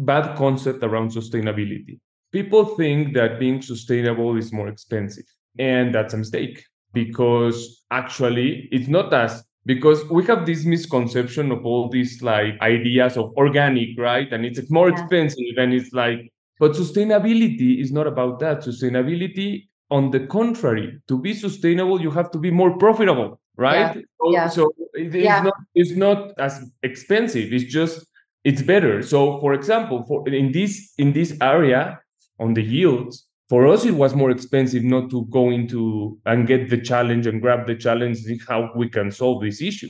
bad 0.05 0.35
concept 0.37 0.83
around 0.83 1.11
sustainability. 1.11 1.99
People 2.31 2.65
think 2.75 3.13
that 3.15 3.39
being 3.39 3.61
sustainable 3.61 4.37
is 4.37 4.53
more 4.53 4.67
expensive, 4.67 5.25
and 5.57 5.93
that's 5.93 6.13
a 6.13 6.17
mistake 6.17 6.63
because 6.93 7.83
actually 7.91 8.67
it's 8.71 8.87
not 8.87 9.13
as 9.13 9.43
because 9.65 10.03
we 10.09 10.25
have 10.25 10.45
this 10.45 10.65
misconception 10.65 11.51
of 11.51 11.65
all 11.65 11.89
these 11.89 12.21
like 12.21 12.59
ideas 12.61 13.17
of 13.17 13.31
organic, 13.37 13.89
right? 13.97 14.31
And 14.31 14.45
it's 14.45 14.69
more 14.71 14.89
yeah. 14.89 14.99
expensive 14.99 15.57
and 15.57 15.73
it's 15.73 15.91
like, 15.93 16.31
but 16.59 16.71
sustainability 16.71 17.81
is 17.81 17.91
not 17.91 18.07
about 18.07 18.39
that. 18.39 18.59
Sustainability, 18.59 19.67
on 19.91 20.11
the 20.11 20.21
contrary, 20.21 20.99
to 21.07 21.19
be 21.19 21.33
sustainable, 21.33 22.01
you 22.01 22.11
have 22.11 22.31
to 22.31 22.39
be 22.39 22.51
more 22.51 22.77
profitable, 22.77 23.39
right? 23.57 23.95
Yeah. 23.95 24.01
So, 24.21 24.31
yeah. 24.31 24.47
so 24.47 24.73
it 24.93 25.15
is 25.15 25.23
yeah. 25.23 25.41
not 25.41 25.53
it's 25.75 25.91
not 25.91 26.39
as 26.39 26.71
expensive. 26.83 27.53
It's 27.53 27.71
just 27.71 28.05
it's 28.43 28.61
better. 28.61 29.01
So 29.01 29.39
for 29.39 29.53
example, 29.53 30.03
for 30.07 30.27
in 30.27 30.51
this 30.51 30.93
in 30.97 31.13
this 31.13 31.37
area 31.41 31.99
on 32.39 32.53
the 32.53 32.63
yields, 32.63 33.27
for 33.49 33.67
us 33.67 33.83
it 33.85 33.95
was 33.95 34.15
more 34.15 34.31
expensive 34.31 34.83
not 34.83 35.09
to 35.09 35.25
go 35.25 35.49
into 35.49 36.17
and 36.25 36.47
get 36.47 36.69
the 36.69 36.77
challenge 36.79 37.27
and 37.27 37.41
grab 37.41 37.67
the 37.67 37.75
challenge 37.75 38.19
and 38.25 38.39
how 38.47 38.71
we 38.75 38.87
can 38.87 39.11
solve 39.11 39.41
this 39.41 39.61
issue 39.61 39.89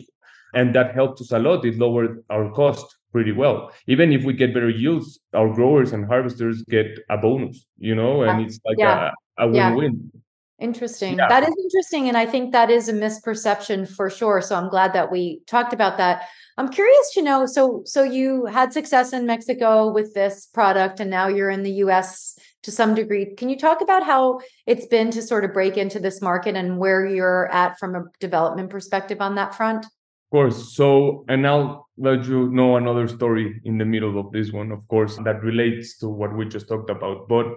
and 0.54 0.74
that 0.74 0.96
helped 0.96 1.22
us 1.22 1.32
a 1.32 1.40
lot 1.40 1.66
it 1.66 1.78
lowered 1.78 2.24
our 2.30 2.52
cost 2.52 2.98
pretty 3.12 3.32
well 3.32 3.72
even 3.88 4.12
if 4.12 4.24
we 4.24 4.34
get 4.34 4.54
better 4.54 4.70
yields 4.70 5.20
our 5.34 5.54
growers 5.54 5.92
and 5.92 6.06
harvesters 6.06 6.64
get 6.70 6.88
a 7.10 7.18
bonus 7.18 7.66
you 7.78 7.94
know 7.94 8.24
and 8.24 8.42
it's 8.42 8.60
like 8.66 8.78
yeah. 8.78 9.12
a, 9.38 9.48
a 9.48 9.52
win-win 9.52 10.12
yeah. 10.14 10.20
Interesting. 10.60 11.18
Yeah. 11.18 11.30
That 11.30 11.44
is 11.44 11.56
interesting. 11.58 12.10
And 12.10 12.18
I 12.18 12.26
think 12.26 12.52
that 12.52 12.70
is 12.70 12.90
a 12.90 12.94
misperception 12.94 13.88
for 13.88 14.10
sure. 14.10 14.42
So 14.42 14.56
I'm 14.56 14.68
glad 14.68 14.92
that 14.92 15.10
we 15.10 15.42
talked 15.48 15.72
about 15.72 15.98
that. 15.98 16.28
I'm 16.60 16.68
curious 16.68 17.14
to 17.14 17.22
know 17.22 17.46
so 17.46 17.84
so 17.86 18.04
you 18.04 18.46
had 18.46 18.74
success 18.74 19.14
in 19.14 19.26
Mexico 19.26 19.90
with 19.94 20.14
this 20.14 20.46
product 20.48 21.00
and 21.00 21.10
now 21.10 21.30
you're 21.30 21.50
in 21.50 21.64
the 21.64 21.76
US 21.86 22.38
to 22.64 22.72
some 22.72 22.94
degree. 22.94 23.34
Can 23.38 23.48
you 23.48 23.58
talk 23.58 23.80
about 23.80 24.04
how 24.04 24.42
it's 24.68 24.86
been 24.86 25.10
to 25.12 25.22
sort 25.22 25.46
of 25.46 25.54
break 25.54 25.78
into 25.78 26.02
this 26.02 26.22
market 26.22 26.58
and 26.58 26.78
where 26.78 27.06
you're 27.06 27.50
at 27.50 27.80
from 27.80 27.96
a 27.96 28.04
development 28.20 28.70
perspective 28.70 29.22
on 29.22 29.36
that 29.36 29.56
front? 29.56 29.86
Of 29.86 30.32
course. 30.32 30.76
So, 30.76 31.24
and 31.30 31.48
I'll 31.48 31.88
let 31.98 32.26
you 32.26 32.50
know 32.50 32.76
another 32.76 33.08
story 33.08 33.62
in 33.64 33.78
the 33.78 33.86
middle 33.86 34.20
of 34.20 34.34
this 34.34 34.52
one, 34.52 34.74
of 34.74 34.86
course, 34.90 35.16
that 35.24 35.42
relates 35.42 35.98
to 36.00 36.10
what 36.10 36.36
we 36.36 36.46
just 36.46 36.68
talked 36.68 36.90
about. 36.90 37.30
But 37.30 37.48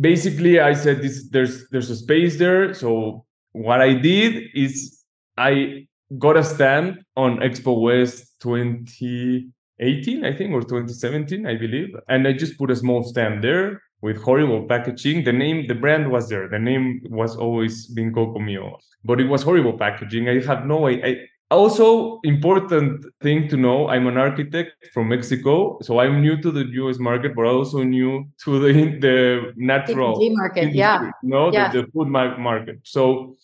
basically, 0.00 0.60
I 0.60 0.72
said 0.72 1.02
this: 1.02 1.28
there's 1.30 1.68
there's 1.70 1.90
a 1.90 1.96
space 1.96 2.38
there. 2.38 2.74
So 2.74 3.26
what 3.50 3.80
I 3.80 3.94
did 3.94 4.44
is 4.54 5.02
I 5.36 5.88
got 6.18 6.36
a 6.36 6.44
stand 6.44 7.04
on 7.16 7.38
Expo 7.38 7.80
West 7.80 8.36
2018, 8.40 10.24
I 10.24 10.36
think, 10.36 10.52
or 10.52 10.60
2017, 10.60 11.46
I 11.46 11.56
believe, 11.56 11.94
and 12.08 12.26
I 12.26 12.32
just 12.32 12.58
put 12.58 12.70
a 12.70 12.76
small 12.76 13.02
stand 13.02 13.42
there 13.42 13.82
with 14.02 14.22
horrible 14.22 14.66
packaging. 14.66 15.24
The 15.24 15.32
name, 15.32 15.66
the 15.66 15.74
brand 15.74 16.10
was 16.10 16.28
there. 16.28 16.48
The 16.48 16.58
name 16.58 17.00
was 17.10 17.36
always 17.36 17.86
been 17.88 18.12
Kokomio, 18.12 18.78
but 19.04 19.20
it 19.20 19.28
was 19.28 19.42
horrible 19.42 19.76
packaging. 19.78 20.28
I 20.28 20.44
had 20.44 20.66
no 20.66 20.78
way. 20.78 21.02
I, 21.02 21.26
also 21.50 22.18
important 22.24 23.06
thing 23.20 23.46
to 23.48 23.56
know 23.56 23.88
i'm 23.88 24.08
an 24.08 24.16
architect 24.16 24.72
from 24.92 25.08
mexico 25.08 25.78
so 25.80 26.00
i'm 26.00 26.20
new 26.20 26.36
to 26.36 26.50
the 26.50 26.64
us 26.64 26.98
market 26.98 27.36
but 27.36 27.44
also 27.44 27.84
new 27.84 28.24
to 28.42 28.58
the 28.58 28.72
the 28.98 29.52
natural 29.54 30.18
market 30.32 30.62
industry, 30.62 30.78
yeah 30.78 31.10
no 31.22 31.52
yeah. 31.52 31.70
The, 31.70 31.82
the 31.82 31.88
food 31.92 32.08
market 32.08 32.80
so 32.82 33.36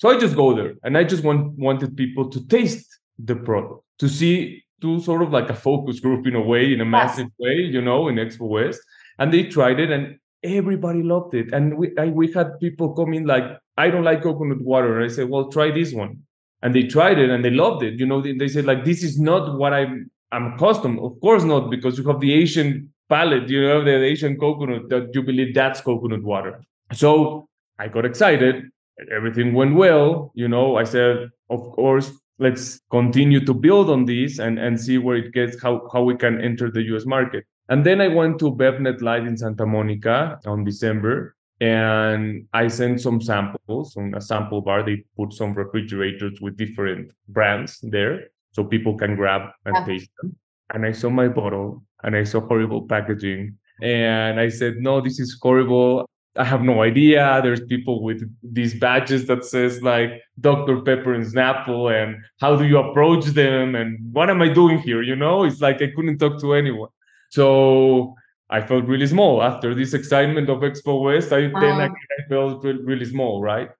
so 0.00 0.04
i 0.10 0.18
just 0.24 0.36
go 0.42 0.48
there 0.58 0.72
and 0.84 0.98
i 1.00 1.04
just 1.12 1.24
want 1.28 1.42
wanted 1.66 1.96
people 2.02 2.24
to 2.34 2.38
taste 2.56 2.88
the 3.28 3.36
product 3.36 3.82
to 4.00 4.08
see 4.08 4.64
to 4.80 5.00
sort 5.00 5.22
of 5.22 5.30
like 5.30 5.50
a 5.50 5.54
focus 5.54 6.00
group 6.00 6.26
in 6.26 6.34
a 6.34 6.40
way 6.40 6.72
in 6.72 6.80
a 6.80 6.84
massive 6.84 7.28
way 7.38 7.54
you 7.54 7.80
know 7.80 8.08
in 8.08 8.16
expo 8.16 8.48
west. 8.48 8.80
And 9.18 9.32
they 9.32 9.44
tried 9.44 9.78
it 9.78 9.90
and 9.90 10.18
everybody 10.42 11.02
loved 11.02 11.34
it. 11.34 11.52
And 11.52 11.76
we 11.76 11.96
I, 11.98 12.06
we 12.06 12.32
had 12.32 12.58
people 12.60 12.94
coming 12.94 13.26
like 13.26 13.44
i 13.76 13.90
don't 13.90 14.04
like 14.04 14.22
coconut 14.22 14.62
water. 14.62 14.96
And 14.96 15.10
i 15.10 15.14
said 15.14 15.28
well 15.28 15.48
try 15.48 15.70
this 15.70 15.92
one. 15.92 16.22
And 16.62 16.74
they 16.74 16.82
tried 16.82 17.18
it 17.18 17.30
and 17.30 17.44
they 17.44 17.50
loved 17.50 17.82
it 17.82 17.98
you 17.98 18.06
know 18.06 18.20
they, 18.20 18.32
they 18.32 18.48
said 18.48 18.64
like 18.66 18.84
this 18.84 19.02
is 19.02 19.20
not 19.20 19.58
what 19.58 19.72
i'm 19.72 20.10
i'm 20.32 20.54
accustomed. 20.54 20.98
Of 21.00 21.20
course 21.20 21.44
not 21.44 21.70
because 21.70 21.98
you 21.98 22.04
have 22.08 22.20
the 22.20 22.32
asian 22.32 22.92
palate 23.08 23.48
you 23.48 23.62
know 23.62 23.84
the 23.84 24.02
asian 24.02 24.38
coconut 24.38 24.88
that 24.88 25.10
you 25.14 25.22
believe 25.22 25.54
that's 25.54 25.80
coconut 25.80 26.22
water. 26.22 26.62
So 26.92 27.48
i 27.78 27.88
got 27.88 28.04
excited 28.04 28.64
everything 29.10 29.54
went 29.54 29.74
well 29.74 30.32
you 30.34 30.48
know 30.48 30.76
i 30.76 30.84
said 30.84 31.28
of 31.48 31.60
course 31.72 32.12
let's 32.38 32.80
continue 32.90 33.44
to 33.44 33.54
build 33.54 33.90
on 33.90 34.04
this 34.04 34.38
and 34.38 34.58
and 34.58 34.80
see 34.80 34.98
where 34.98 35.16
it 35.16 35.32
gets 35.32 35.62
how 35.62 35.88
how 35.92 36.02
we 36.02 36.16
can 36.16 36.40
enter 36.40 36.70
the 36.70 36.82
us 36.82 37.06
market 37.06 37.44
and 37.70 37.86
then 37.86 38.00
I 38.00 38.08
went 38.08 38.40
to 38.40 38.50
BevNet 38.50 39.00
Live 39.00 39.26
in 39.26 39.36
Santa 39.36 39.64
Monica 39.64 40.40
on 40.44 40.64
December 40.64 41.36
and 41.60 42.48
I 42.52 42.66
sent 42.66 43.00
some 43.00 43.20
samples 43.20 43.96
on 43.96 44.12
a 44.16 44.20
sample 44.20 44.60
bar. 44.60 44.82
They 44.82 45.04
put 45.16 45.32
some 45.32 45.54
refrigerators 45.54 46.40
with 46.40 46.56
different 46.56 47.12
brands 47.28 47.78
there 47.82 48.30
so 48.50 48.64
people 48.64 48.98
can 48.98 49.14
grab 49.14 49.50
and 49.66 49.76
yeah. 49.76 49.84
taste 49.84 50.10
them. 50.20 50.36
And 50.74 50.84
I 50.84 50.90
saw 50.90 51.10
my 51.10 51.28
bottle 51.28 51.84
and 52.02 52.16
I 52.16 52.24
saw 52.24 52.40
horrible 52.40 52.88
packaging. 52.88 53.56
And 53.80 54.40
I 54.40 54.48
said, 54.48 54.78
no, 54.78 55.00
this 55.00 55.20
is 55.20 55.38
horrible. 55.40 56.10
I 56.36 56.44
have 56.44 56.62
no 56.62 56.82
idea. 56.82 57.40
There's 57.42 57.64
people 57.66 58.02
with 58.02 58.22
these 58.42 58.78
badges 58.78 59.26
that 59.26 59.44
says 59.44 59.82
like 59.82 60.10
Dr. 60.40 60.80
Pepper 60.80 61.14
and 61.14 61.26
Snapple, 61.26 61.90
and 61.90 62.22
how 62.40 62.56
do 62.56 62.64
you 62.64 62.78
approach 62.78 63.24
them? 63.26 63.74
And 63.74 63.98
what 64.12 64.30
am 64.30 64.40
I 64.40 64.48
doing 64.48 64.78
here? 64.78 65.02
You 65.02 65.16
know, 65.16 65.44
it's 65.44 65.60
like 65.60 65.82
I 65.82 65.88
couldn't 65.94 66.18
talk 66.18 66.40
to 66.40 66.54
anyone. 66.54 66.90
So 67.30 68.14
I 68.48 68.60
felt 68.60 68.84
really 68.84 69.06
small 69.06 69.42
after 69.42 69.74
this 69.74 69.94
excitement 69.94 70.48
of 70.48 70.58
Expo 70.58 71.02
West. 71.02 71.32
I 71.32 71.48
wow. 71.48 71.60
then 71.60 71.80
I, 71.80 71.86
I 71.86 72.28
felt 72.28 72.64
really 72.64 73.04
small, 73.04 73.42
right? 73.42 73.70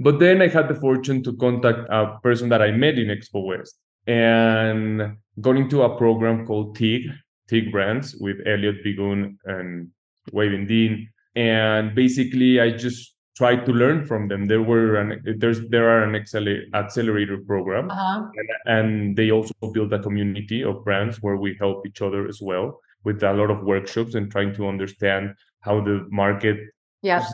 But 0.00 0.18
then 0.18 0.40
I 0.40 0.48
had 0.48 0.68
the 0.68 0.74
fortune 0.74 1.22
to 1.24 1.32
contact 1.36 1.80
a 1.90 2.18
person 2.22 2.48
that 2.50 2.62
I 2.62 2.70
met 2.70 2.98
in 2.98 3.08
Expo 3.08 3.44
West 3.44 3.76
and 4.06 5.16
got 5.40 5.56
into 5.56 5.82
a 5.82 5.96
program 5.96 6.46
called 6.46 6.76
TIG, 6.76 7.02
TIG 7.48 7.72
Brands 7.72 8.14
with 8.16 8.36
Elliot 8.46 8.84
Begoun 8.84 9.36
and 9.44 9.88
Waving 10.32 10.66
Dean. 10.66 11.10
And 11.38 11.94
basically, 11.94 12.60
I 12.60 12.70
just 12.70 13.14
tried 13.36 13.64
to 13.64 13.72
learn 13.72 14.04
from 14.04 14.26
them. 14.26 14.48
There 14.48 14.62
were 14.62 14.96
an, 14.96 15.22
there's 15.38 15.60
there 15.68 15.88
are 15.88 16.02
an 16.02 16.16
accelerator 16.16 17.38
program, 17.46 17.88
uh-huh. 17.88 18.24
and, 18.34 18.48
and 18.66 19.16
they 19.16 19.30
also 19.30 19.54
build 19.72 19.92
a 19.92 20.00
community 20.00 20.64
of 20.64 20.84
brands 20.84 21.22
where 21.22 21.36
we 21.36 21.56
help 21.60 21.86
each 21.86 22.02
other 22.02 22.26
as 22.26 22.40
well 22.42 22.80
with 23.04 23.22
a 23.22 23.32
lot 23.32 23.50
of 23.52 23.62
workshops 23.62 24.16
and 24.16 24.32
trying 24.32 24.52
to 24.56 24.66
understand 24.66 25.32
how 25.60 25.80
the 25.80 26.04
market 26.10 26.58
yeah. 27.02 27.24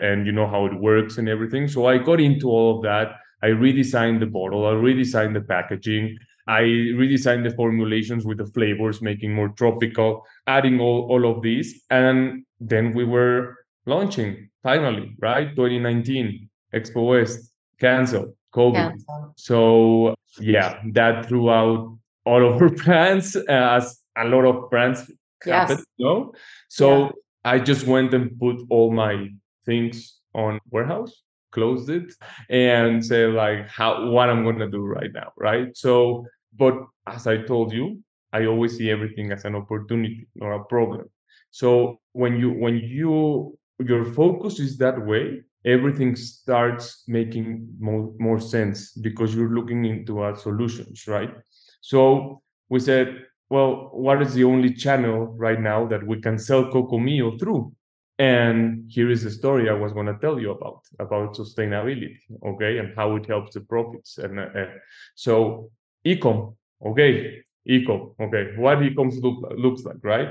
and 0.00 0.26
you 0.26 0.32
know 0.32 0.46
how 0.46 0.64
it 0.64 0.74
works 0.80 1.18
and 1.18 1.28
everything. 1.28 1.68
So 1.68 1.84
I 1.86 1.98
got 1.98 2.20
into 2.20 2.48
all 2.48 2.76
of 2.76 2.82
that. 2.84 3.08
I 3.42 3.48
redesigned 3.48 4.20
the 4.20 4.26
bottle, 4.26 4.66
I 4.66 4.72
redesigned 4.72 5.34
the 5.34 5.42
packaging, 5.42 6.16
I 6.46 6.62
redesigned 6.62 7.44
the 7.44 7.54
formulations 7.54 8.24
with 8.24 8.38
the 8.38 8.46
flavors, 8.46 9.02
making 9.02 9.34
more 9.34 9.50
tropical, 9.50 10.24
adding 10.46 10.80
all, 10.80 11.06
all 11.10 11.30
of 11.30 11.42
these. 11.42 11.82
And 11.90 12.44
then 12.68 12.92
we 12.94 13.04
were 13.04 13.56
launching 13.86 14.48
finally, 14.62 15.14
right? 15.20 15.50
2019, 15.50 16.48
Expo 16.74 17.08
West, 17.10 17.52
cancel, 17.78 18.34
COVID. 18.54 18.74
Cancel. 18.74 19.34
So 19.36 20.14
yeah, 20.40 20.80
that 20.92 21.26
threw 21.26 21.50
out 21.50 21.96
all 22.24 22.46
of 22.46 22.60
our 22.60 22.70
plans 22.84 23.36
uh, 23.36 23.42
as 23.48 24.00
a 24.16 24.24
lot 24.24 24.44
of 24.44 24.70
brands 24.70 25.10
yes. 25.44 25.68
happen, 25.68 25.84
you 25.96 26.06
know? 26.06 26.32
So 26.68 27.04
yeah. 27.04 27.10
I 27.44 27.58
just 27.58 27.86
went 27.86 28.14
and 28.14 28.38
put 28.38 28.56
all 28.70 28.90
my 28.90 29.28
things 29.66 30.18
on 30.34 30.60
warehouse, 30.70 31.22
closed 31.52 31.90
it, 31.90 32.12
and 32.48 33.04
say 33.04 33.26
like 33.26 33.68
how 33.68 34.10
what 34.10 34.30
I'm 34.30 34.44
gonna 34.44 34.70
do 34.70 34.82
right 34.82 35.12
now, 35.12 35.32
right? 35.36 35.76
So, 35.76 36.26
but 36.56 36.74
as 37.06 37.26
I 37.26 37.38
told 37.38 37.72
you, 37.72 38.02
I 38.32 38.46
always 38.46 38.76
see 38.76 38.90
everything 38.90 39.30
as 39.30 39.44
an 39.44 39.54
opportunity, 39.54 40.26
not 40.34 40.56
a 40.56 40.64
problem. 40.64 41.08
So 41.54 42.00
when 42.14 42.36
you 42.36 42.50
when 42.50 42.78
you 42.78 43.56
your 43.78 44.04
focus 44.04 44.58
is 44.58 44.76
that 44.78 44.98
way, 45.06 45.42
everything 45.64 46.16
starts 46.16 47.04
making 47.06 47.68
more, 47.78 48.12
more 48.18 48.40
sense 48.40 48.90
because 48.90 49.36
you're 49.36 49.54
looking 49.54 49.84
into 49.84 50.18
our 50.18 50.34
solutions, 50.34 51.06
right? 51.06 51.32
So 51.80 52.42
we 52.68 52.80
said 52.80 53.26
well, 53.50 53.90
what 53.92 54.20
is 54.20 54.34
the 54.34 54.42
only 54.42 54.74
channel 54.74 55.26
right 55.46 55.60
now 55.60 55.86
that 55.86 56.04
we 56.04 56.20
can 56.20 56.38
sell 56.38 56.64
Kokomio 56.72 57.38
through? 57.38 57.72
And 58.18 58.90
here 58.90 59.08
is 59.08 59.22
the 59.22 59.30
story 59.30 59.70
I 59.70 59.74
was 59.74 59.92
going 59.92 60.06
to 60.06 60.18
tell 60.20 60.40
you 60.40 60.50
about 60.50 60.80
about 60.98 61.36
sustainability, 61.36 62.16
okay, 62.44 62.78
and 62.78 62.96
how 62.96 63.14
it 63.14 63.26
helps 63.26 63.54
the 63.54 63.60
profits. 63.60 64.18
And 64.18 64.40
uh 64.40 64.66
so, 65.14 65.70
ecom, 66.04 66.56
okay, 66.84 67.44
ecom, 67.68 68.14
okay, 68.20 68.52
what 68.56 68.78
ecoms 68.78 69.22
look, 69.22 69.38
looks 69.56 69.84
like, 69.84 69.96
right? 70.02 70.28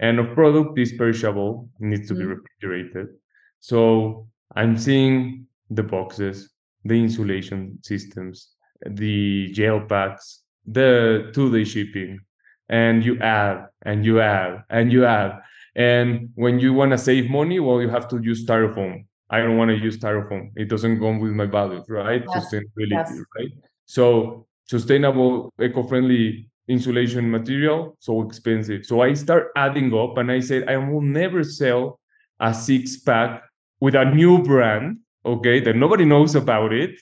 And 0.00 0.20
a 0.20 0.24
product 0.34 0.78
is 0.78 0.92
perishable, 0.92 1.68
needs 1.80 2.08
to 2.08 2.14
mm-hmm. 2.14 2.22
be 2.22 2.34
refrigerated. 2.34 3.08
So 3.60 4.28
I'm 4.54 4.76
seeing 4.78 5.46
the 5.70 5.82
boxes, 5.82 6.50
the 6.84 6.94
insulation 6.94 7.78
systems, 7.82 8.50
the 8.86 9.50
gel 9.52 9.80
packs, 9.80 10.44
the 10.66 11.30
two-day 11.34 11.64
shipping, 11.64 12.20
and 12.68 13.04
you 13.04 13.18
add 13.20 13.66
and 13.82 14.04
you 14.04 14.20
add 14.20 14.62
and 14.70 14.92
you 14.92 15.04
add. 15.04 15.40
And 15.74 16.30
when 16.34 16.58
you 16.58 16.72
want 16.72 16.92
to 16.92 16.98
save 16.98 17.30
money, 17.30 17.60
well, 17.60 17.80
you 17.80 17.88
have 17.88 18.08
to 18.08 18.20
use 18.22 18.46
styrofoam. 18.46 19.04
I 19.30 19.38
don't 19.38 19.56
want 19.56 19.70
to 19.70 19.76
use 19.76 19.98
styrofoam. 19.98 20.50
It 20.56 20.68
doesn't 20.68 20.98
go 20.98 21.16
with 21.16 21.32
my 21.32 21.46
values, 21.46 21.84
right? 21.88 22.22
Yes. 22.34 22.52
Sustainability, 22.52 22.90
yes. 22.90 23.20
right? 23.36 23.52
So 23.86 24.46
sustainable, 24.64 25.52
eco-friendly 25.60 26.48
insulation 26.68 27.30
material 27.30 27.96
so 28.00 28.22
expensive? 28.22 28.84
So 28.84 29.00
I 29.00 29.14
start 29.14 29.48
adding 29.56 29.92
up 29.94 30.18
and 30.18 30.30
I 30.30 30.40
said, 30.40 30.68
I 30.68 30.76
will 30.76 31.02
never 31.02 31.42
sell 31.42 32.00
a 32.40 32.54
six 32.54 32.98
pack 32.98 33.42
with 33.80 33.94
a 33.94 34.04
new 34.04 34.42
brand, 34.42 34.98
okay, 35.24 35.60
that 35.60 35.76
nobody 35.76 36.04
knows 36.04 36.34
about 36.34 36.72
it 36.72 36.98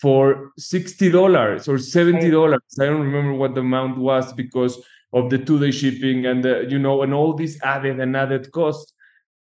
for 0.00 0.52
$60 0.60 1.68
or 1.68 1.76
$70. 1.76 2.58
I 2.80 2.84
don't 2.84 3.00
remember 3.00 3.32
what 3.32 3.54
the 3.54 3.60
amount 3.60 3.98
was 3.98 4.32
because 4.32 4.78
of 5.12 5.30
the 5.30 5.38
two 5.38 5.58
day 5.58 5.70
shipping 5.70 6.26
and 6.26 6.44
the, 6.44 6.66
you 6.68 6.78
know, 6.78 7.02
and 7.02 7.14
all 7.14 7.32
these 7.32 7.60
added 7.62 8.00
and 8.00 8.16
added 8.16 8.52
costs. 8.52 8.92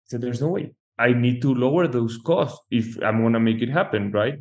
So 0.06 0.18
there's 0.18 0.42
no 0.42 0.50
way. 0.50 0.74
I 0.98 1.14
need 1.14 1.42
to 1.44 1.54
lower 1.54 1.88
those 1.88 2.18
costs 2.18 2.60
if 2.72 2.98
I'm 3.04 3.22
gonna 3.22 3.40
make 3.40 3.62
it 3.62 3.70
happen, 3.70 4.12
right? 4.12 4.40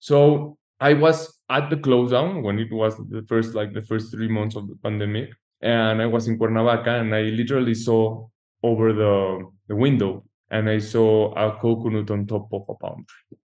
So 0.00 0.57
I 0.80 0.94
was 0.94 1.38
at 1.50 1.70
the 1.70 1.76
close 1.76 2.10
down 2.10 2.42
when 2.42 2.58
it 2.58 2.72
was 2.72 2.96
the 2.96 3.24
first 3.28 3.54
like 3.54 3.72
the 3.72 3.82
first 3.82 4.12
three 4.12 4.28
months 4.28 4.56
of 4.56 4.68
the 4.68 4.76
pandemic, 4.76 5.30
and 5.60 6.00
I 6.00 6.06
was 6.06 6.28
in 6.28 6.38
Cuernavaca, 6.38 6.90
and 7.00 7.14
I 7.14 7.22
literally 7.22 7.74
saw 7.74 8.26
over 8.62 8.92
the 8.92 9.44
the 9.68 9.76
window, 9.76 10.24
and 10.50 10.68
I 10.68 10.78
saw 10.78 11.32
a 11.34 11.58
coconut 11.58 12.10
on 12.10 12.26
top 12.26 12.48
of 12.52 12.64
a 12.68 12.74
palm 12.74 13.04
tree. 13.08 13.38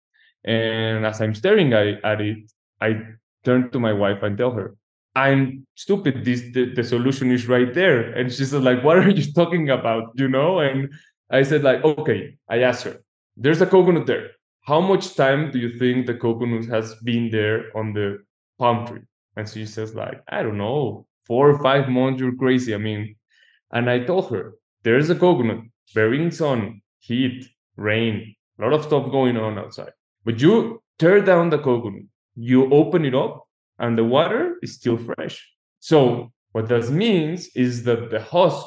And 0.46 1.06
as 1.06 1.22
I'm 1.22 1.34
staring 1.34 1.74
at 1.74 2.22
it, 2.22 2.52
I 2.82 3.02
turn 3.46 3.72
to 3.72 3.80
my 3.80 3.94
wife 3.94 4.24
and 4.24 4.38
tell 4.38 4.52
her, 4.52 4.76
I'm 5.16 5.66
stupid. 5.76 6.26
This 6.26 6.42
the, 6.54 6.74
the 6.74 6.84
solution 6.84 7.32
is 7.32 7.48
right 7.48 7.74
there. 7.74 8.12
And 8.14 8.32
she's 8.32 8.54
like, 8.54 8.84
What 8.84 8.98
are 8.98 9.10
you 9.10 9.32
talking 9.34 9.70
about? 9.70 10.12
You 10.16 10.28
know? 10.28 10.60
And 10.60 10.92
I 11.34 11.44
said, 11.44 11.64
like, 11.64 11.84
okay, 11.84 12.38
I 12.48 12.60
asked 12.60 12.84
her, 12.84 13.02
there's 13.36 13.62
a 13.62 13.66
coconut 13.66 14.06
there. 14.06 14.32
How 14.64 14.80
much 14.80 15.16
time 15.16 15.52
do 15.52 15.60
you 15.60 15.78
think 15.78 16.06
the 16.06 16.14
coconut 16.16 16.66
has 16.66 16.96
been 17.04 17.30
there 17.30 17.66
on 17.76 17.94
the 17.94 18.24
palm 18.58 18.88
tree? 18.88 19.02
And 19.36 19.48
she 19.48 19.66
says, 19.66 19.94
like, 19.94 20.22
I 20.30 20.42
don't 20.42 20.58
know, 20.58 21.06
four 21.26 21.50
or 21.50 21.60
five 21.60 21.90
months, 21.90 22.22
you're 22.22 22.36
crazy. 22.36 22.74
I 22.74 22.78
mean, 22.78 23.16
and 23.72 23.90
I 23.90 24.00
told 24.00 24.30
her, 24.32 24.54
there's 24.84 25.10
a 25.10 25.16
coconut, 25.16 25.62
bearing 25.94 26.32
sun, 26.32 26.82
heat, 27.00 27.46
rain, 27.76 28.36
a 28.60 28.64
lot 28.64 28.74
of 28.74 28.84
stuff 28.84 29.12
going 29.12 29.36
on 29.36 29.58
outside. 29.58 29.92
But 30.24 30.40
you 30.40 30.82
tear 30.98 31.22
down 31.22 31.50
the 31.50 31.58
coconut, 31.58 32.04
you 32.36 32.72
open 32.74 33.04
it 33.04 33.16
up, 33.16 33.46
and 33.80 33.98
the 33.98 34.04
water 34.04 34.58
is 34.62 34.76
still 34.76 34.98
fresh. 34.98 35.46
So 35.80 36.32
what 36.54 36.70
that 36.70 36.90
means 36.90 37.50
is 37.56 37.84
that 37.84 38.12
the 38.12 38.22
husk 38.22 38.66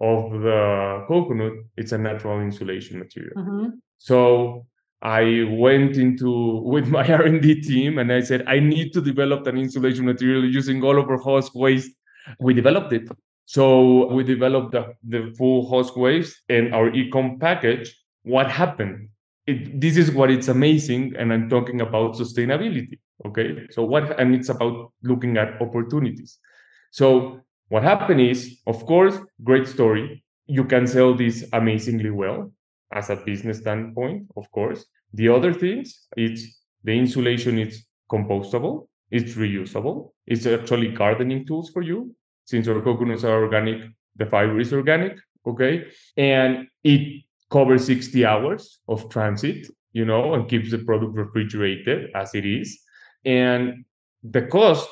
of 0.00 0.32
the 0.42 1.04
coconut, 1.08 1.52
it's 1.76 1.92
a 1.92 1.98
natural 1.98 2.40
insulation 2.40 2.98
material. 2.98 3.34
Mm-hmm. 3.36 3.68
So 3.96 4.66
I 5.02 5.46
went 5.48 5.96
into 5.96 6.60
with 6.62 6.88
my 6.88 7.06
R&D 7.12 7.62
team 7.62 7.98
and 7.98 8.12
I 8.12 8.20
said, 8.20 8.44
I 8.46 8.58
need 8.58 8.92
to 8.94 9.00
develop 9.00 9.46
an 9.46 9.56
insulation 9.56 10.04
material 10.04 10.44
using 10.44 10.82
all 10.82 10.98
of 10.98 11.08
our 11.08 11.18
husk 11.18 11.54
waste. 11.54 11.92
We 12.40 12.54
developed 12.54 12.92
it. 12.92 13.08
So 13.46 14.12
we 14.12 14.24
developed 14.24 14.72
the, 14.72 14.94
the 15.06 15.34
full 15.38 15.68
husk 15.70 15.96
waste 15.96 16.42
and 16.48 16.74
our 16.74 16.90
ecom 16.90 17.40
package. 17.40 17.96
What 18.22 18.50
happened? 18.50 19.08
It, 19.46 19.80
this 19.80 19.96
is 19.96 20.10
what 20.10 20.30
it's 20.30 20.48
amazing. 20.48 21.14
And 21.16 21.32
I'm 21.32 21.48
talking 21.48 21.80
about 21.80 22.16
sustainability. 22.16 22.98
Okay. 23.24 23.66
So 23.70 23.84
what, 23.84 24.18
and 24.20 24.34
it's 24.34 24.48
about 24.48 24.92
looking 25.02 25.38
at 25.38 25.62
opportunities. 25.62 26.38
So 26.90 27.40
what 27.68 27.82
happened 27.82 28.20
is, 28.20 28.60
of 28.66 28.84
course, 28.84 29.16
great 29.44 29.68
story. 29.68 30.24
You 30.46 30.64
can 30.64 30.86
sell 30.86 31.14
this 31.14 31.44
amazingly 31.52 32.10
well 32.10 32.52
as 32.92 33.10
a 33.10 33.16
business 33.16 33.58
standpoint, 33.58 34.26
of 34.36 34.50
course. 34.50 34.84
The 35.12 35.28
other 35.28 35.52
things, 35.52 36.06
it's 36.16 36.60
the 36.84 36.92
insulation 36.92 37.58
is 37.58 37.84
compostable, 38.10 38.88
it's 39.10 39.34
reusable, 39.34 40.12
it's 40.26 40.46
actually 40.46 40.88
gardening 40.92 41.46
tools 41.46 41.70
for 41.70 41.82
you. 41.82 42.14
Since 42.44 42.68
our 42.68 42.80
coconuts 42.80 43.24
are 43.24 43.42
organic, 43.42 43.82
the 44.16 44.26
fiber 44.26 44.58
is 44.58 44.72
organic, 44.72 45.18
okay? 45.46 45.86
And 46.16 46.68
it 46.82 47.24
covers 47.50 47.86
60 47.86 48.24
hours 48.24 48.80
of 48.88 49.08
transit, 49.10 49.66
you 49.92 50.04
know, 50.04 50.34
and 50.34 50.48
keeps 50.48 50.70
the 50.70 50.78
product 50.78 51.14
refrigerated 51.14 52.10
as 52.14 52.34
it 52.34 52.44
is. 52.44 52.80
And 53.24 53.84
the 54.22 54.42
cost 54.42 54.88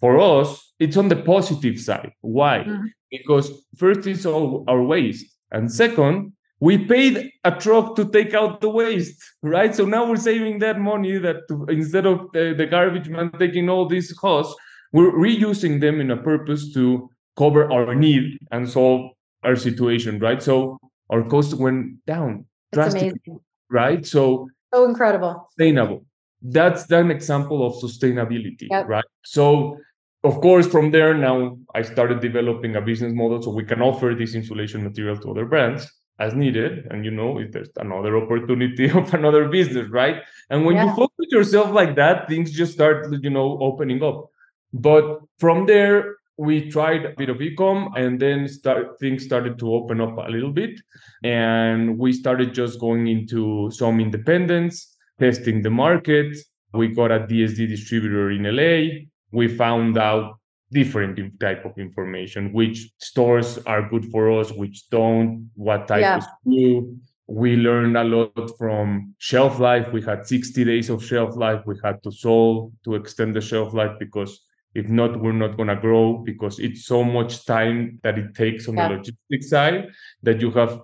for 0.00 0.18
us, 0.18 0.74
it's 0.78 0.96
on 0.96 1.08
the 1.08 1.16
positive 1.16 1.80
side. 1.80 2.12
Why? 2.20 2.58
Mm-hmm. 2.58 2.86
Because 3.10 3.50
first, 3.76 4.06
it's 4.06 4.26
all 4.26 4.64
our 4.68 4.82
waste. 4.82 5.26
And 5.52 5.70
second, 5.70 6.32
we 6.60 6.78
paid 6.78 7.30
a 7.44 7.52
truck 7.52 7.96
to 7.96 8.10
take 8.10 8.32
out 8.34 8.60
the 8.60 8.68
waste, 8.68 9.22
right? 9.42 9.74
So 9.74 9.84
now 9.84 10.08
we're 10.08 10.16
saving 10.16 10.58
that 10.60 10.80
money 10.80 11.18
that 11.18 11.48
to, 11.48 11.66
instead 11.68 12.06
of 12.06 12.32
the, 12.32 12.54
the, 12.56 12.66
garbage 12.66 13.08
man 13.08 13.30
taking 13.38 13.68
all 13.68 13.86
these 13.86 14.12
costs, 14.12 14.54
we're 14.92 15.12
reusing 15.12 15.80
them 15.80 16.00
in 16.00 16.10
a 16.10 16.16
purpose 16.16 16.72
to 16.72 17.10
cover 17.36 17.70
our 17.70 17.94
need 17.94 18.38
and 18.50 18.68
solve 18.68 19.10
our 19.42 19.56
situation, 19.56 20.18
right? 20.18 20.42
So 20.42 20.78
our 21.10 21.22
cost 21.22 21.54
went 21.54 22.04
down 22.06 22.46
drastically, 22.72 23.36
right? 23.70 24.06
So 24.06 24.48
so 24.72 24.84
incredible, 24.84 25.46
sustainable 25.50 26.06
that's 26.42 26.90
an 26.90 27.10
example 27.10 27.66
of 27.66 27.74
sustainability 27.82 28.68
yep. 28.70 28.88
right 28.88 29.04
so 29.24 29.78
of 30.22 30.40
course 30.40 30.66
from 30.66 30.90
there 30.90 31.14
now 31.14 31.56
i 31.74 31.82
started 31.82 32.20
developing 32.20 32.76
a 32.76 32.80
business 32.80 33.12
model 33.12 33.42
so 33.42 33.50
we 33.50 33.64
can 33.64 33.80
offer 33.80 34.14
this 34.14 34.34
insulation 34.34 34.82
material 34.82 35.16
to 35.16 35.30
other 35.30 35.44
brands 35.44 35.90
as 36.18 36.34
needed 36.34 36.86
and 36.90 37.04
you 37.04 37.10
know 37.10 37.38
if 37.38 37.52
there's 37.52 37.68
another 37.76 38.16
opportunity 38.16 38.88
of 39.00 39.12
another 39.14 39.48
business 39.48 39.88
right 39.90 40.22
and 40.50 40.64
when 40.64 40.76
yeah. 40.76 40.84
you 40.84 40.96
focus 40.96 41.26
yourself 41.30 41.70
like 41.70 41.94
that 41.96 42.28
things 42.28 42.50
just 42.50 42.72
start 42.72 43.06
you 43.22 43.30
know 43.30 43.58
opening 43.60 44.02
up 44.02 44.30
but 44.72 45.20
from 45.38 45.66
there 45.66 46.16
we 46.38 46.70
tried 46.70 47.04
a 47.04 47.14
bit 47.16 47.28
of 47.28 47.38
ecom 47.38 47.90
and 47.96 48.20
then 48.20 48.46
start 48.48 48.98
things 49.00 49.24
started 49.24 49.58
to 49.58 49.74
open 49.74 50.00
up 50.00 50.16
a 50.18 50.30
little 50.30 50.52
bit 50.52 50.80
and 51.24 51.98
we 51.98 52.12
started 52.12 52.52
just 52.52 52.78
going 52.78 53.06
into 53.06 53.70
some 53.70 54.00
independence 54.00 54.96
testing 55.18 55.62
the 55.62 55.70
market. 55.70 56.36
We 56.72 56.88
got 56.88 57.10
a 57.10 57.20
DSD 57.20 57.68
distributor 57.68 58.30
in 58.30 58.44
LA. 58.44 59.06
We 59.32 59.48
found 59.48 59.98
out 59.98 60.38
different 60.72 61.18
type 61.40 61.64
of 61.64 61.78
information, 61.78 62.52
which 62.52 62.90
stores 62.98 63.58
are 63.66 63.88
good 63.88 64.06
for 64.06 64.30
us, 64.38 64.52
which 64.52 64.88
don't, 64.90 65.50
what 65.54 65.88
type 65.88 66.00
yeah. 66.00 66.16
of 66.16 66.24
screw. 66.24 66.98
We 67.28 67.56
learned 67.56 67.96
a 67.96 68.04
lot 68.04 68.50
from 68.56 69.14
shelf 69.18 69.58
life. 69.58 69.92
We 69.92 70.00
had 70.02 70.26
60 70.26 70.64
days 70.64 70.90
of 70.90 71.04
shelf 71.04 71.36
life. 71.36 71.62
We 71.66 71.74
had 71.82 72.02
to 72.04 72.12
solve 72.12 72.72
to 72.84 72.94
extend 72.94 73.34
the 73.34 73.40
shelf 73.40 73.74
life 73.74 73.92
because 73.98 74.46
if 74.74 74.88
not, 74.88 75.18
we're 75.18 75.32
not 75.32 75.56
going 75.56 75.68
to 75.68 75.76
grow 75.76 76.18
because 76.18 76.58
it's 76.58 76.84
so 76.84 77.02
much 77.02 77.46
time 77.46 77.98
that 78.02 78.18
it 78.18 78.34
takes 78.34 78.68
on 78.68 78.76
yeah. 78.76 78.88
the 78.88 78.94
logistics 78.96 79.48
side 79.48 79.88
that 80.22 80.40
you 80.40 80.50
have 80.50 80.82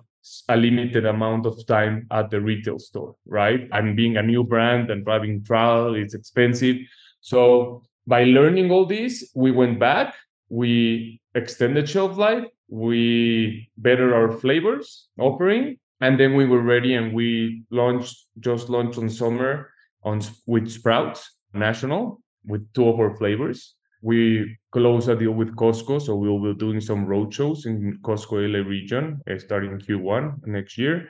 a 0.49 0.57
limited 0.57 1.05
amount 1.05 1.45
of 1.45 1.65
time 1.67 2.07
at 2.11 2.29
the 2.29 2.41
retail 2.41 2.79
store, 2.79 3.15
right? 3.25 3.67
And 3.71 3.95
being 3.95 4.17
a 4.17 4.23
new 4.23 4.43
brand 4.43 4.89
and 4.89 5.05
driving 5.05 5.43
trial, 5.43 5.95
is 5.95 6.13
expensive. 6.13 6.77
So 7.21 7.83
by 8.05 8.23
learning 8.25 8.71
all 8.71 8.85
this, 8.85 9.31
we 9.35 9.51
went 9.51 9.79
back, 9.79 10.15
we 10.49 11.21
extended 11.35 11.87
shelf 11.87 12.17
life, 12.17 12.45
we 12.67 13.69
better 13.77 14.13
our 14.13 14.31
flavors 14.31 15.07
offering, 15.17 15.77
and 16.01 16.19
then 16.19 16.35
we 16.35 16.45
were 16.45 16.61
ready 16.61 16.95
and 16.95 17.13
we 17.13 17.63
launched 17.71 18.25
just 18.39 18.69
launched 18.69 18.97
on 18.97 19.09
summer 19.09 19.69
on 20.03 20.21
with 20.45 20.69
Sprouts 20.69 21.37
National 21.53 22.21
with 22.45 22.71
two 22.73 22.87
of 22.87 22.99
our 22.99 23.15
flavors. 23.15 23.75
We 24.01 24.57
close 24.71 25.07
a 25.07 25.15
deal 25.15 25.31
with 25.31 25.55
Costco, 25.55 26.01
so 26.01 26.15
we 26.15 26.27
will 26.27 26.53
be 26.53 26.59
doing 26.59 26.81
some 26.81 27.05
road 27.05 27.33
shows 27.33 27.65
in 27.65 27.99
Costco 28.01 28.51
LA 28.51 28.67
region 28.67 29.21
uh, 29.31 29.39
starting 29.39 29.79
Q1 29.79 30.45
next 30.45 30.77
year. 30.77 31.07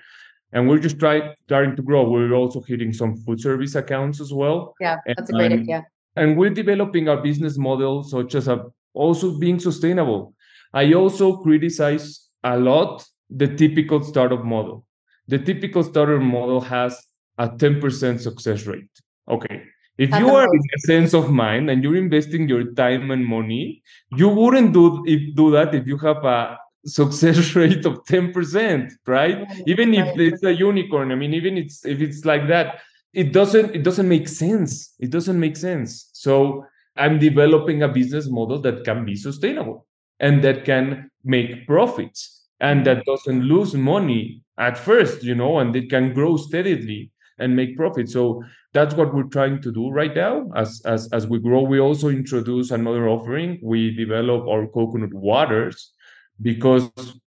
And 0.52 0.70
we're 0.70 0.78
just 0.78 1.00
trying 1.00 1.34
starting 1.46 1.76
to 1.76 1.82
grow. 1.82 2.08
We're 2.08 2.34
also 2.34 2.62
hitting 2.62 2.94
some 2.94 3.18
food 3.18 3.42
service 3.42 3.74
accounts 3.74 4.22
as 4.22 4.32
well. 4.32 4.76
Yeah, 4.80 4.98
that's 5.08 5.32
and, 5.32 5.42
a 5.42 5.50
great 5.50 5.60
idea. 5.60 5.88
And 6.16 6.38
we're 6.38 6.52
developing 6.52 7.10
our 7.10 7.22
business 7.22 7.58
model 7.58 8.04
such 8.04 8.36
as 8.36 8.48
a, 8.48 8.66
also 8.94 9.38
being 9.40 9.60
sustainable. 9.60 10.36
I 10.74 10.94
also 10.94 11.38
criticize 11.38 12.30
a 12.44 12.58
lot 12.58 13.06
the 13.30 13.48
typical 13.56 14.04
startup 14.04 14.44
model. 14.44 14.86
The 15.28 15.40
typical 15.40 15.84
startup 15.84 16.22
model 16.22 16.62
has 16.62 17.02
a 17.38 17.50
10% 17.50 18.20
success 18.20 18.66
rate. 18.66 18.90
Okay, 19.28 19.64
if 19.98 20.10
you 20.18 20.30
are 20.36 20.44
in 20.44 20.62
a 20.76 20.80
sense 20.80 21.14
of 21.14 21.30
mind 21.30 21.70
and 21.70 21.84
you're 21.84 21.96
investing 21.96 22.50
your 22.50 22.74
time 22.74 23.12
and 23.12 23.26
money, 23.26 23.84
you 24.12 24.28
wouldn't 24.28 24.74
do 24.74 25.04
if 25.06 25.36
do 25.36 25.52
that 25.52 25.74
if 25.76 25.86
you 25.86 25.98
have 25.98 26.26
a 26.26 26.58
success 26.86 27.56
rate 27.56 27.86
of 27.86 28.04
10%, 28.06 28.92
right? 29.06 29.48
Even 29.68 29.94
if 29.94 30.18
it's 30.18 30.44
a 30.44 30.54
unicorn. 30.54 31.12
I 31.12 31.16
mean, 31.16 31.34
even 31.34 31.58
it's 31.58 31.86
if 31.86 32.02
it's 32.02 32.26
like 32.26 32.48
that, 32.48 32.82
it 33.14 33.32
doesn't 33.32 33.76
it 33.76 33.84
doesn't 33.84 34.08
make 34.08 34.28
sense. 34.28 34.94
It 35.00 35.12
doesn't 35.12 35.40
make 35.40 35.56
sense. 35.56 36.10
So 36.14 36.66
I'm 36.96 37.20
developing 37.20 37.84
a 37.84 37.88
business 37.88 38.28
model 38.30 38.60
that 38.62 38.84
can 38.84 39.06
be 39.06 39.16
sustainable 39.16 39.88
and 40.20 40.44
that 40.44 40.66
can 40.66 41.10
make 41.24 41.68
profits 41.68 42.46
and 42.60 42.86
that 42.86 43.06
doesn't 43.06 43.44
lose 43.44 43.74
money 43.74 44.42
at 44.58 44.78
first, 44.78 45.24
you 45.24 45.36
know, 45.36 45.60
and 45.60 45.76
it 45.76 45.90
can 45.90 46.14
grow 46.14 46.38
steadily 46.38 47.12
and 47.40 47.56
make 47.56 47.76
profit. 47.76 48.10
So 48.10 48.44
that's 48.74 48.94
what 48.96 49.14
we're 49.14 49.24
trying 49.24 49.62
to 49.64 49.72
do 49.72 49.90
right 49.90 50.16
now. 50.16 50.50
As 50.56 50.82
as 50.86 51.12
as 51.14 51.28
we 51.28 51.40
grow, 51.40 51.62
we 51.62 51.80
also 51.80 52.10
introduce 52.10 52.72
another 52.72 53.08
offering. 53.08 53.60
We 53.62 53.96
develop 53.96 54.48
our 54.48 54.68
coconut 54.68 55.14
waters 55.14 55.94
because 56.42 56.90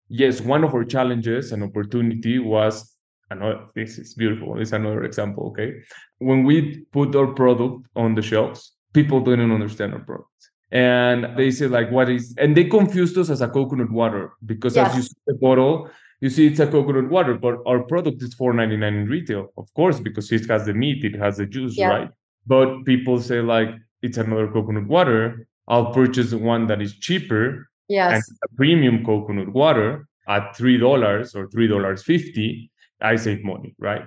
yes, 0.10 0.42
one 0.42 0.64
of 0.64 0.74
our 0.74 0.84
challenges 0.84 1.52
and 1.52 1.64
opportunity 1.64 2.40
was 2.40 2.91
another 3.32 3.66
this 3.76 3.98
is 3.98 4.14
beautiful. 4.14 4.56
This 4.56 4.70
is 4.70 4.74
another 4.74 5.04
example. 5.04 5.48
Okay. 5.48 5.82
When 6.20 6.44
we 6.44 6.86
put 6.92 7.16
our 7.16 7.28
product 7.28 7.88
on 7.96 8.16
the 8.16 8.22
shelves, 8.22 8.74
people 8.94 9.20
didn't 9.22 9.52
understand 9.52 9.94
our 9.94 10.00
product. 10.00 10.28
And 10.72 11.38
they 11.38 11.52
say, 11.52 11.68
like, 11.68 11.92
what 11.92 12.10
is 12.10 12.36
and 12.38 12.56
they 12.56 12.66
confused 12.66 13.18
us 13.18 13.30
as 13.30 13.42
a 13.42 13.48
coconut 13.48 13.92
water 13.92 14.34
because 14.46 14.76
yes. 14.76 14.90
as 14.90 14.96
you 14.98 15.04
see 15.04 15.22
the 15.28 15.34
bottle, 15.34 15.90
you 16.22 16.30
see 16.30 16.48
it's 16.48 16.60
a 16.60 16.68
coconut 16.68 17.10
water, 17.10 17.34
but 17.34 17.58
our 17.66 17.84
product 17.84 18.22
is 18.22 18.36
$4.99 18.36 18.88
in 18.88 19.10
retail, 19.10 19.52
of 19.58 19.74
course, 19.74 20.00
because 20.00 20.32
it 20.32 20.48
has 20.50 20.66
the 20.66 20.74
meat, 20.74 21.04
it 21.04 21.16
has 21.16 21.38
the 21.38 21.46
juice, 21.46 21.76
yeah. 21.78 21.88
right? 21.88 22.10
But 22.46 22.86
people 22.86 23.20
say, 23.20 23.42
like, 23.42 23.70
it's 24.02 24.18
another 24.18 24.48
coconut 24.48 24.88
water. 24.88 25.48
I'll 25.68 25.92
purchase 25.94 26.34
one 26.34 26.68
that 26.68 26.82
is 26.82 26.94
cheaper 26.98 27.68
yes. 27.88 28.14
and 28.14 28.24
a 28.44 28.56
premium 28.56 29.04
coconut 29.04 29.50
water 29.50 30.08
at 30.28 30.56
three 30.56 30.78
dollars 30.78 31.36
or 31.36 31.50
three 31.50 31.68
dollars 31.68 32.04
fifty. 32.04 32.71
I 33.02 33.16
save 33.16 33.44
money, 33.44 33.76
right? 33.80 34.06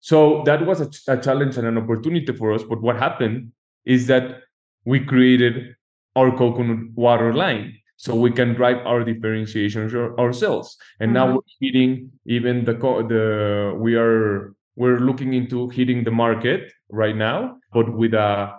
So 0.00 0.42
that 0.46 0.64
was 0.64 0.80
a, 0.80 0.90
a 1.12 1.20
challenge 1.20 1.56
and 1.56 1.66
an 1.66 1.78
opportunity 1.78 2.32
for 2.32 2.52
us. 2.52 2.62
But 2.62 2.80
what 2.80 2.96
happened 2.96 3.52
is 3.84 4.06
that 4.06 4.42
we 4.84 5.00
created 5.00 5.74
our 6.14 6.34
coconut 6.36 6.90
water 6.94 7.34
line 7.34 7.78
so 7.96 8.14
we 8.14 8.30
can 8.30 8.54
drive 8.54 8.78
our 8.86 9.04
differentiation 9.04 9.94
ourselves 10.18 10.76
and 11.00 11.08
mm-hmm. 11.08 11.14
now 11.14 11.34
we're 11.34 11.56
hitting 11.60 12.10
even 12.26 12.64
the 12.64 12.74
the 13.12 13.74
we 13.76 13.94
are 13.94 14.54
we're 14.76 14.98
looking 14.98 15.34
into 15.34 15.68
hitting 15.70 16.04
the 16.04 16.10
market 16.10 16.72
right 16.90 17.16
now 17.16 17.56
but 17.72 17.92
with 17.92 18.14
a 18.14 18.52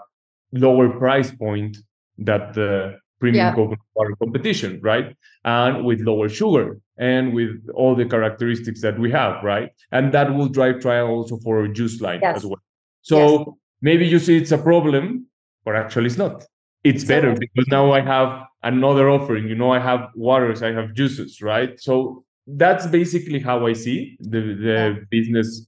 lower 0.52 0.89
price 0.89 1.32
point 1.32 1.78
that 2.17 2.54
the 2.54 2.97
premium 3.19 3.47
yeah. 3.47 3.53
coconut 3.53 3.80
water 3.95 4.15
competition 4.21 4.80
right 4.82 5.15
and 5.43 5.86
with 5.86 5.99
lower 6.01 6.30
sugar 6.30 6.80
and 6.97 7.34
with 7.34 7.67
all 7.73 7.95
the 7.95 8.06
characteristics 8.06 8.82
that 8.82 8.97
we 8.99 9.12
have 9.12 9.43
right 9.43 9.69
and 9.91 10.13
that 10.13 10.34
will 10.34 10.47
drive 10.47 10.80
trial 10.80 11.08
also 11.08 11.38
for 11.38 11.67
juice 11.67 11.99
line 12.01 12.19
yes. 12.21 12.38
as 12.38 12.45
well 12.45 12.62
so 13.01 13.19
yes. 13.19 13.47
maybe 13.82 14.06
you 14.08 14.19
see 14.19 14.38
it's 14.38 14.51
a 14.51 14.58
problem 14.58 15.25
but 15.65 15.75
actually 15.75 16.06
it's 16.06 16.17
not 16.17 16.45
it's 16.84 17.03
better 17.03 17.34
because 17.34 17.67
now 17.67 17.91
I 17.91 18.01
have 18.01 18.43
another 18.63 19.10
offering. 19.10 19.47
You 19.47 19.56
know, 19.56 19.71
I 19.71 19.80
have 19.80 20.10
waters, 20.15 20.63
I 20.63 20.71
have 20.71 20.93
juices, 20.93 21.41
right? 21.41 21.80
So 21.80 22.23
that's 22.45 22.88
basically 22.88 23.39
how 23.39 23.67
I 23.67 23.73
see 23.73 24.17
the, 24.19 24.39
the 24.39 25.06
business 25.10 25.67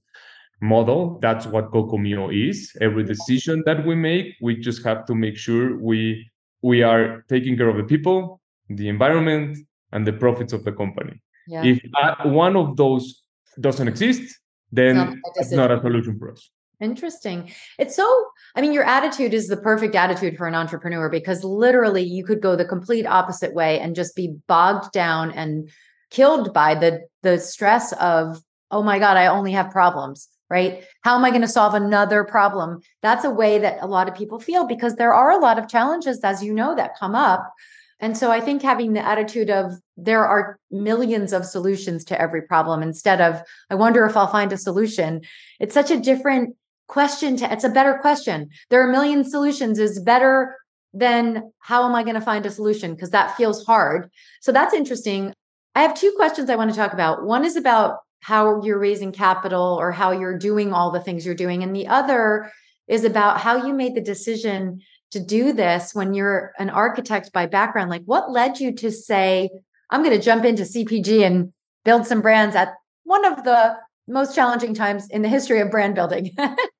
model. 0.62 1.18
That's 1.20 1.46
what 1.46 1.70
Kokomio 1.72 2.32
is. 2.32 2.72
Every 2.80 3.04
decision 3.04 3.62
that 3.66 3.86
we 3.86 3.94
make, 3.94 4.34
we 4.40 4.56
just 4.56 4.84
have 4.84 5.04
to 5.06 5.14
make 5.14 5.36
sure 5.36 5.76
we 5.78 6.30
we 6.62 6.82
are 6.82 7.24
taking 7.28 7.56
care 7.56 7.68
of 7.68 7.76
the 7.76 7.84
people, 7.84 8.40
the 8.68 8.88
environment, 8.88 9.58
and 9.92 10.06
the 10.06 10.12
profits 10.12 10.52
of 10.52 10.64
the 10.64 10.72
company. 10.72 11.20
Yeah. 11.46 11.64
If 11.64 11.80
uh, 12.00 12.28
one 12.28 12.56
of 12.56 12.76
those 12.76 13.22
doesn't 13.60 13.88
exist, 13.88 14.38
then 14.70 15.20
it's 15.36 15.50
not 15.50 15.70
a 15.70 15.80
solution 15.80 16.18
for 16.18 16.32
us. 16.32 16.50
Interesting. 16.80 17.52
It's 17.78 17.94
so, 17.94 18.26
I 18.54 18.62
mean, 18.62 18.72
your 18.72 18.84
attitude 18.84 19.34
is 19.34 19.48
the 19.48 19.56
perfect 19.58 19.94
attitude 19.94 20.38
for 20.38 20.46
an 20.46 20.54
entrepreneur 20.54 21.10
because 21.10 21.44
literally 21.44 22.02
you 22.02 22.24
could 22.24 22.40
go 22.40 22.56
the 22.56 22.64
complete 22.64 23.04
opposite 23.04 23.52
way 23.52 23.78
and 23.80 23.94
just 23.94 24.16
be 24.16 24.36
bogged 24.46 24.90
down 24.92 25.30
and 25.32 25.70
killed 26.10 26.54
by 26.54 26.74
the 26.74 27.00
the 27.22 27.38
stress 27.38 27.92
of, 27.94 28.42
oh 28.70 28.82
my 28.82 28.98
God, 28.98 29.18
I 29.18 29.26
only 29.26 29.52
have 29.52 29.70
problems, 29.70 30.28
right? 30.50 30.84
How 31.02 31.16
am 31.16 31.24
I 31.24 31.30
going 31.30 31.42
to 31.42 31.48
solve 31.48 31.74
another 31.74 32.24
problem? 32.24 32.80
That's 33.02 33.24
a 33.24 33.30
way 33.30 33.58
that 33.60 33.78
a 33.80 33.86
lot 33.86 34.08
of 34.08 34.14
people 34.14 34.40
feel 34.40 34.66
because 34.66 34.96
there 34.96 35.14
are 35.14 35.30
a 35.30 35.38
lot 35.38 35.58
of 35.58 35.68
challenges, 35.68 36.20
as 36.24 36.42
you 36.42 36.52
know, 36.52 36.74
that 36.74 36.98
come 36.98 37.14
up. 37.14 37.52
And 38.00 38.16
so 38.16 38.30
I 38.30 38.40
think 38.40 38.62
having 38.62 38.94
the 38.94 39.06
attitude 39.06 39.50
of 39.50 39.74
there 39.96 40.26
are 40.26 40.58
millions 40.70 41.32
of 41.32 41.44
solutions 41.44 42.04
to 42.06 42.20
every 42.20 42.42
problem 42.42 42.82
instead 42.82 43.20
of, 43.20 43.42
I 43.70 43.74
wonder 43.74 44.04
if 44.06 44.16
I'll 44.16 44.26
find 44.26 44.52
a 44.52 44.56
solution. 44.56 45.20
It's 45.60 45.74
such 45.74 45.90
a 45.90 46.00
different 46.00 46.56
question 46.90 47.36
to 47.36 47.50
it's 47.52 47.62
a 47.62 47.68
better 47.68 47.94
question 47.94 48.50
there 48.68 48.84
are 48.84 48.88
a 48.88 48.92
million 48.92 49.22
solutions 49.22 49.78
is 49.78 50.00
better 50.00 50.56
than 50.92 51.52
how 51.60 51.88
am 51.88 51.94
i 51.94 52.02
going 52.02 52.16
to 52.16 52.20
find 52.20 52.44
a 52.44 52.50
solution 52.50 52.92
because 52.92 53.10
that 53.10 53.36
feels 53.36 53.64
hard 53.64 54.10
so 54.40 54.50
that's 54.50 54.74
interesting 54.74 55.32
i 55.76 55.82
have 55.82 55.94
two 55.94 56.12
questions 56.16 56.50
i 56.50 56.56
want 56.56 56.68
to 56.68 56.76
talk 56.76 56.92
about 56.92 57.24
one 57.24 57.44
is 57.44 57.54
about 57.54 57.98
how 58.20 58.62
you're 58.62 58.78
raising 58.78 59.12
capital 59.12 59.76
or 59.80 59.92
how 59.92 60.12
you're 60.12 60.38
doing 60.38 60.72
all 60.72 60.90
the 60.90 61.00
things 61.00 61.24
you're 61.24 61.34
doing. 61.34 61.62
And 61.62 61.74
the 61.74 61.88
other 61.88 62.52
is 62.86 63.04
about 63.04 63.40
how 63.40 63.66
you 63.66 63.72
made 63.72 63.94
the 63.94 64.00
decision 64.00 64.80
to 65.12 65.20
do 65.20 65.52
this 65.52 65.94
when 65.94 66.14
you're 66.14 66.52
an 66.58 66.70
architect 66.70 67.32
by 67.32 67.46
background. 67.46 67.90
Like 67.90 68.02
what 68.04 68.30
led 68.30 68.60
you 68.60 68.72
to 68.76 68.90
say 68.90 69.50
i'm 69.90 70.02
going 70.02 70.16
to 70.16 70.24
jump 70.24 70.44
into 70.44 70.62
cpg 70.62 71.26
and 71.26 71.52
build 71.84 72.06
some 72.06 72.20
brands 72.20 72.56
at 72.56 72.74
one 73.04 73.24
of 73.24 73.44
the 73.44 73.76
most 74.08 74.34
challenging 74.34 74.74
times 74.74 75.08
in 75.10 75.22
the 75.22 75.28
history 75.28 75.60
of 75.60 75.70
brand 75.70 75.94
building 75.94 76.30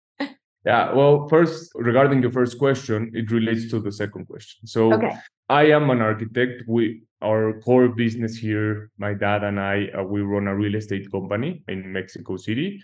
Yeah, 0.67 0.93
well, 0.93 1.27
first, 1.29 1.73
regarding 1.75 2.21
your 2.21 2.33
first 2.33 2.59
question, 2.59 3.11
it 3.15 3.31
relates 3.31 3.71
to 3.71 3.81
the 3.81 3.91
second 3.91 4.27
question. 4.27 4.67
So, 4.67 4.93
okay. 4.93 5.17
I 5.49 5.71
am 5.71 5.91
an 5.91 6.01
architect. 6.01 6.65
We 6.69 7.03
our 7.23 7.61
core 7.61 7.89
business 7.89 8.37
here, 8.37 8.91
my 8.99 9.13
dad 9.15 9.45
and 9.45 9.61
I, 9.61 9.89
uh, 9.99 10.03
we 10.03 10.23
run 10.23 10.47
a 10.47 10.55
real 10.57 10.75
estate 10.75 11.11
company 11.11 11.63
in 11.69 11.93
Mexico 11.93 12.37
City. 12.37 12.83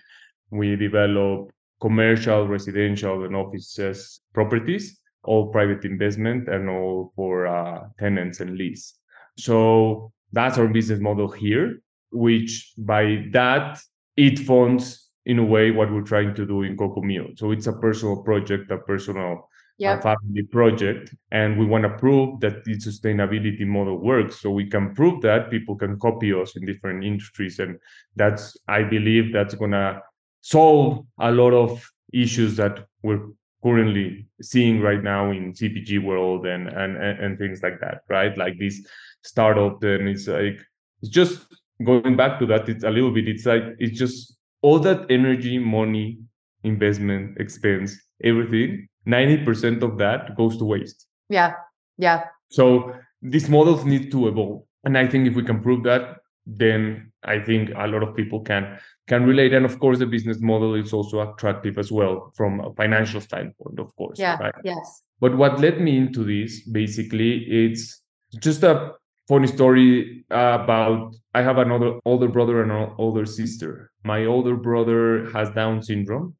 We 0.51 0.77
develop 0.77 1.51
commercial, 1.81 2.47
residential, 2.47 3.25
and 3.25 3.35
offices 3.35 4.21
properties, 4.35 4.99
all 5.25 5.49
private 5.49 5.85
investment 5.85 6.49
and 6.49 6.69
all 6.69 7.13
for 7.17 7.47
uh, 7.47 7.85
tenants 7.99 8.41
and 8.41 8.57
lease. 8.57 8.95
So 9.39 10.13
that's 10.33 10.59
our 10.59 10.69
business 10.69 11.01
model 11.01 11.29
here, 11.29 11.81
which 12.11 12.73
by 12.79 13.27
that 13.33 13.81
it 14.17 14.39
funds 14.41 15.06
in 15.27 15.41
a 15.41 15.45
way 15.45 15.73
what 15.73 15.93
we're 15.93 16.03
trying 16.03 16.35
to 16.35 16.47
do 16.47 16.63
in 16.63 16.77
Kokomio. 16.77 17.37
So 17.39 17.51
it's 17.51 17.67
a 17.67 17.73
personal 17.73 18.23
project, 18.23 18.71
a 18.71 18.79
personal 18.79 19.33
uh, 19.33 19.47
yep. 19.77 20.03
family 20.03 20.45
project, 20.51 21.15
and 21.33 21.59
we 21.59 21.67
want 21.67 21.83
to 21.83 21.91
prove 21.91 22.41
that 22.41 22.65
the 22.65 22.77
sustainability 22.77 23.67
model 23.67 23.99
works. 23.99 24.41
So 24.41 24.51
we 24.51 24.71
can 24.71 24.95
prove 24.95 25.21
that 25.23 25.51
people 25.51 25.77
can 25.77 25.99
copy 25.99 26.33
us 26.33 26.57
in 26.57 26.65
different 26.65 27.05
industries, 27.05 27.59
and 27.59 27.79
that's 28.15 28.57
I 28.69 28.85
believe 28.85 29.33
that's 29.33 29.55
gonna 29.55 30.01
solve 30.41 31.05
a 31.21 31.33
lot 31.33 31.53
of 31.53 31.85
issues 32.13 32.57
that 32.57 32.87
we're 33.03 33.27
currently 33.65 34.29
seeing 34.41 34.81
right 34.81 35.03
now 35.03 35.33
in 35.33 35.53
CPG 35.53 36.03
world 36.05 36.47
and 36.47 36.69
and 36.69 36.97
and 36.97 37.37
things 37.37 37.65
like 37.65 37.81
that, 37.81 38.03
right? 38.09 38.39
Like 38.39 38.59
this 38.61 38.87
startup, 39.23 39.83
and 39.83 40.09
it's 40.09 40.29
like 40.29 40.61
it's 41.03 41.11
just 41.11 41.47
going 41.85 42.17
back 42.17 42.39
to 42.39 42.47
that. 42.47 42.69
It's 42.69 42.85
a 42.85 42.91
little 42.91 43.11
bit. 43.11 43.27
It's 43.27 43.45
like 43.45 43.65
it's 43.81 43.99
just 43.99 44.36
all 44.67 44.81
that 44.81 45.01
energy, 45.11 45.59
money, 45.59 46.19
investment, 46.65 47.39
expense, 47.39 47.97
everything, 48.25 48.89
90% 49.07 49.83
of 49.83 49.97
that 49.99 50.37
goes 50.37 50.59
to 50.59 50.65
waste. 50.65 51.07
Yeah. 51.29 51.53
Yeah. 51.97 52.25
So 52.51 52.93
these 53.23 53.49
models 53.49 53.85
need 53.85 54.11
to 54.11 54.27
evolve. 54.27 54.63
And 54.85 54.99
I 54.99 55.07
think 55.07 55.29
if 55.29 55.35
we 55.35 55.45
can 55.45 55.61
prove 55.63 55.85
that, 55.85 56.17
then 56.47 57.13
I 57.23 57.39
think 57.39 57.71
a 57.77 57.87
lot 57.87 58.03
of 58.03 58.17
people 58.17 58.41
can 58.41 58.79
can 59.09 59.25
relate. 59.25 59.53
And 59.53 59.65
of 59.65 59.79
course, 59.79 59.99
the 59.99 60.07
business 60.07 60.41
model 60.41 60.75
is 60.75 60.93
also 60.93 61.33
attractive 61.33 61.79
as 61.79 61.93
well 61.93 62.33
from 62.37 62.61
a 62.61 62.73
financial 62.75 63.21
standpoint, 63.21 63.79
of 63.79 63.95
course. 63.97 64.19
Yeah. 64.19 64.37
Right? 64.37 64.55
Yes. 64.65 65.03
But 65.21 65.37
what 65.37 65.61
led 65.61 65.81
me 65.81 65.97
into 65.97 66.25
this 66.25 66.69
basically 66.69 67.33
it's 67.49 68.03
just 68.41 68.63
a 68.63 68.93
funny 69.29 69.47
story 69.47 70.25
about 70.31 71.15
I 71.35 71.43
have 71.43 71.59
another 71.59 71.99
older 72.05 72.29
brother 72.29 72.63
and 72.63 72.73
an 72.73 72.91
older 72.99 73.27
sister. 73.27 73.91
My 74.05 74.25
older 74.25 74.57
brother 74.57 75.31
has 75.33 75.51
Down 75.51 75.83
syndrome, 75.83 76.35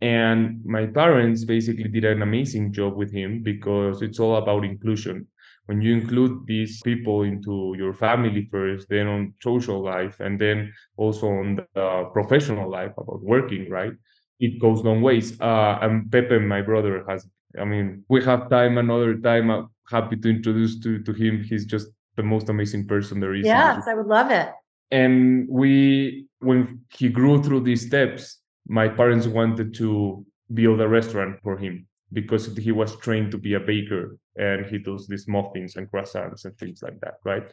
and 0.00 0.64
my 0.64 0.86
parents 0.86 1.44
basically 1.44 1.88
did 1.88 2.04
an 2.04 2.22
amazing 2.22 2.72
job 2.72 2.96
with 2.96 3.12
him 3.12 3.42
because 3.42 4.02
it's 4.02 4.18
all 4.18 4.36
about 4.36 4.64
inclusion. 4.64 5.26
When 5.66 5.80
you 5.82 5.94
include 5.94 6.46
these 6.46 6.80
people 6.82 7.22
into 7.22 7.74
your 7.78 7.94
family 7.94 8.48
first, 8.50 8.88
then 8.88 9.06
on 9.06 9.34
social 9.40 9.80
life, 9.82 10.18
and 10.18 10.40
then 10.40 10.72
also 10.96 11.28
on 11.28 11.60
the 11.74 12.10
professional 12.12 12.68
life 12.68 12.92
about 12.98 13.22
working, 13.22 13.70
right? 13.70 13.92
It 14.40 14.58
goes 14.58 14.82
long 14.82 15.02
ways. 15.02 15.38
Uh, 15.40 15.78
and 15.82 16.10
Pepe, 16.10 16.38
my 16.40 16.62
brother, 16.62 17.04
has. 17.08 17.28
I 17.60 17.64
mean, 17.64 18.04
we 18.08 18.24
have 18.24 18.48
time 18.48 18.78
another 18.78 19.18
time. 19.18 19.50
I'm 19.50 19.68
happy 19.88 20.16
to 20.16 20.28
introduce 20.28 20.80
to 20.80 21.02
to 21.02 21.12
him. 21.12 21.44
He's 21.44 21.66
just 21.66 21.88
the 22.20 22.28
most 22.34 22.48
amazing 22.48 22.86
person 22.86 23.20
there 23.20 23.34
is. 23.34 23.46
Yes, 23.46 23.86
I 23.86 23.94
would 23.94 24.06
love 24.06 24.30
it. 24.30 24.48
And 24.90 25.48
we, 25.48 26.26
when 26.40 26.60
he 26.98 27.08
grew 27.08 27.42
through 27.42 27.60
these 27.60 27.86
steps, 27.86 28.22
my 28.66 28.88
parents 28.88 29.26
wanted 29.26 29.74
to 29.74 30.24
build 30.52 30.80
a 30.80 30.88
restaurant 30.88 31.40
for 31.42 31.56
him 31.56 31.86
because 32.12 32.44
he 32.56 32.72
was 32.72 32.96
trained 32.96 33.30
to 33.30 33.38
be 33.38 33.54
a 33.54 33.60
baker 33.60 34.18
and 34.36 34.66
he 34.66 34.78
does 34.78 35.06
these 35.06 35.28
muffins 35.28 35.76
and 35.76 35.90
croissants 35.90 36.44
and 36.44 36.56
things 36.58 36.82
like 36.82 36.98
that, 37.00 37.14
right? 37.24 37.46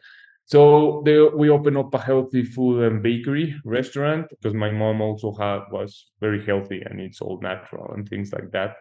So 0.45 1.01
they, 1.05 1.19
we 1.21 1.49
opened 1.49 1.77
up 1.77 1.93
a 1.93 1.99
healthy 1.99 2.43
food 2.43 2.83
and 2.83 3.03
bakery 3.03 3.55
restaurant 3.65 4.27
because 4.29 4.53
my 4.53 4.71
mom 4.71 5.01
also 5.01 5.33
had 5.33 5.61
was 5.71 6.11
very 6.21 6.43
healthy 6.45 6.81
and 6.85 7.01
it's 7.01 7.21
all 7.21 7.39
natural 7.41 7.93
and 7.93 8.07
things 8.07 8.31
like 8.31 8.51
that. 8.51 8.77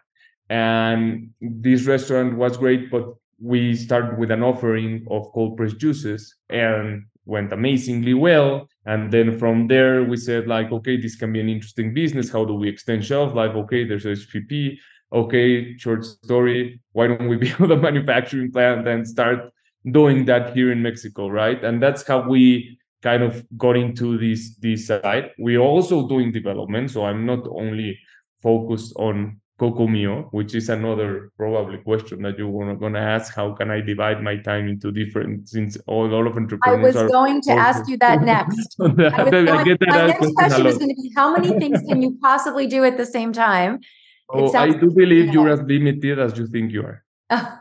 And 0.49 1.31
this 1.41 1.85
restaurant 1.85 2.37
was 2.37 2.57
great, 2.57 2.91
but 2.91 3.07
we 3.41 3.75
started 3.75 4.19
with 4.19 4.31
an 4.31 4.43
offering 4.43 5.07
of 5.11 5.31
cold 5.33 5.57
pressed 5.57 5.79
juices 5.79 6.35
and 6.49 7.05
went 7.27 7.53
amazingly 7.53 8.15
well. 8.15 8.69
And 8.87 9.13
then 9.13 9.39
from 9.39 9.67
there, 9.67 10.05
we 10.05 10.17
said 10.17 10.47
like, 10.47 10.73
okay, 10.73 10.97
this 11.01 11.17
can 11.17 11.33
be 11.33 11.41
an 11.41 11.49
interesting 11.49 11.93
business. 11.93 12.31
How 12.31 12.45
do 12.45 12.55
we 12.55 12.69
extend 12.69 13.05
shelf 13.05 13.35
life? 13.35 13.55
Okay, 13.55 13.85
there's 13.85 14.05
HPP. 14.05 14.79
Okay, 15.13 15.77
short 15.77 16.05
story. 16.05 16.81
Why 16.93 17.09
don't 17.09 17.29
we 17.29 17.37
build 17.59 17.71
a 17.71 17.77
manufacturing 17.77 18.53
plant 18.53 18.87
and 18.89 19.07
start 19.07 19.51
doing 19.91 20.25
that 20.27 20.55
here 20.55 20.73
in 20.73 20.83
Mexico, 20.83 21.29
right? 21.29 21.63
And 21.63 21.83
that's 21.83 22.07
how 22.07 22.29
we 22.29 22.79
kind 23.03 23.23
of 23.23 23.45
got 23.57 23.77
into 23.77 24.19
this 24.19 24.57
this 24.57 24.87
side. 24.87 25.31
We're 25.39 25.61
also 25.61 26.09
doing 26.09 26.33
development, 26.33 26.91
so 26.91 27.05
I'm 27.05 27.27
not 27.27 27.47
only 27.49 27.99
focused 28.43 28.95
on 28.97 29.41
Kokomio, 29.59 30.29
which 30.33 30.55
is 30.55 30.69
another 30.69 31.31
probably 31.39 31.79
question 31.79 32.21
that 32.23 32.37
you 32.37 32.47
were 32.47 32.75
gonna 32.75 32.99
ask. 32.99 33.35
How 33.35 33.53
can 33.53 33.71
I 33.71 33.81
divide 33.81 34.23
my 34.23 34.37
time 34.37 34.69
into 34.69 34.93
different? 34.93 35.49
Since 35.49 35.79
all, 35.87 36.13
all 36.15 36.27
of 36.27 36.37
entrepreneurs. 36.37 36.95
I 36.95 37.03
was 37.05 37.11
going 37.11 37.41
to 37.43 37.53
ask 37.53 37.89
you 37.89 37.97
that 37.99 38.21
next. 38.35 38.77
I 38.81 39.31
going, 39.31 39.79
my 39.81 40.07
next 40.09 40.35
question 40.35 40.65
was 40.65 40.77
going 40.77 40.91
to 40.91 40.95
be: 40.95 41.11
How 41.17 41.35
many 41.35 41.59
things 41.59 41.81
can 41.89 42.03
you 42.03 42.19
possibly 42.21 42.67
do 42.67 42.85
at 42.85 42.99
the 42.99 43.07
same 43.07 43.33
time? 43.33 43.81
Oh, 44.29 44.53
I 44.53 44.71
do 44.73 44.91
believe 44.91 45.33
you're 45.33 45.49
as 45.49 45.63
limited 45.63 46.19
as 46.19 46.37
you 46.37 46.47
think 46.49 46.73
you 46.73 46.83
are. 46.83 47.05
Oh, 47.31 47.59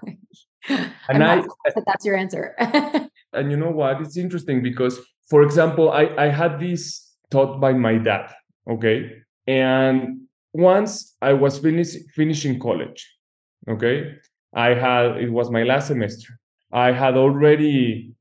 and 1.07 1.23
I, 1.23 1.43
that's 1.85 2.03
your 2.03 2.17
answer. 2.17 2.55
and 3.31 3.51
you 3.51 3.55
know 3.55 3.71
what? 3.71 4.01
It's 4.01 4.17
interesting 4.17 4.61
because, 4.61 4.99
for 5.29 5.43
example, 5.43 5.91
I 5.91 6.09
I 6.17 6.27
had 6.27 6.59
this 6.59 7.09
taught 7.31 7.61
by 7.61 7.71
my 7.71 7.97
dad. 7.99 8.33
Okay, 8.69 9.11
and 9.47 10.24
once 10.55 11.15
I 11.21 11.33
was 11.33 11.59
finish, 11.59 11.95
finishing 12.13 12.59
college, 12.59 13.05
okay, 13.67 14.15
I 14.53 14.69
had 14.69 15.17
it 15.17 15.29
was 15.29 15.51
my 15.51 15.63
last 15.63 15.87
semester. 15.87 16.39
I 16.71 16.91
had 16.91 17.15
already 17.17 18.13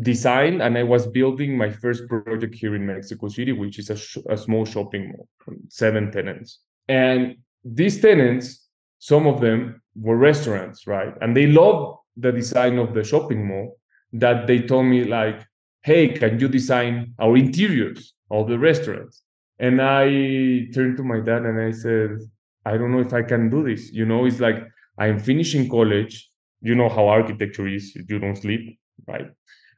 designed 0.00 0.62
and 0.62 0.78
I 0.78 0.82
was 0.82 1.06
building 1.06 1.56
my 1.56 1.70
first 1.70 2.08
project 2.08 2.54
here 2.54 2.74
in 2.74 2.86
Mexico 2.86 3.28
City, 3.28 3.52
which 3.52 3.78
is 3.78 3.90
a, 3.90 3.96
sh- 3.96 4.26
a 4.30 4.36
small 4.36 4.64
shopping 4.64 5.12
mall, 5.12 5.28
seven 5.68 6.10
tenants. 6.10 6.60
And 6.88 7.36
these 7.64 8.00
tenants, 8.00 8.66
some 8.98 9.26
of 9.26 9.40
them 9.40 9.82
were 9.94 10.16
restaurants, 10.16 10.86
right? 10.86 11.12
And 11.20 11.36
they 11.36 11.46
loved 11.46 11.98
the 12.16 12.32
design 12.32 12.78
of 12.78 12.94
the 12.94 13.04
shopping 13.04 13.46
mall 13.46 13.78
that 14.14 14.46
they 14.46 14.60
told 14.60 14.86
me 14.86 15.04
like, 15.04 15.46
hey, 15.82 16.08
can 16.08 16.40
you 16.40 16.48
design 16.48 17.14
our 17.18 17.36
interiors 17.36 18.14
of 18.30 18.48
the 18.48 18.58
restaurants? 18.58 19.23
And 19.58 19.80
I 19.80 20.68
turned 20.74 20.96
to 20.96 21.04
my 21.04 21.20
dad 21.20 21.42
and 21.42 21.60
I 21.60 21.70
said, 21.70 22.18
I 22.64 22.76
don't 22.76 22.92
know 22.92 23.00
if 23.00 23.12
I 23.12 23.22
can 23.22 23.50
do 23.50 23.62
this. 23.64 23.92
You 23.92 24.04
know, 24.04 24.24
it's 24.24 24.40
like 24.40 24.56
I'm 24.98 25.18
finishing 25.18 25.68
college. 25.68 26.30
You 26.60 26.74
know 26.74 26.88
how 26.88 27.08
architecture 27.08 27.68
is, 27.68 27.94
you 27.94 28.18
don't 28.18 28.36
sleep, 28.36 28.78
right? 29.06 29.26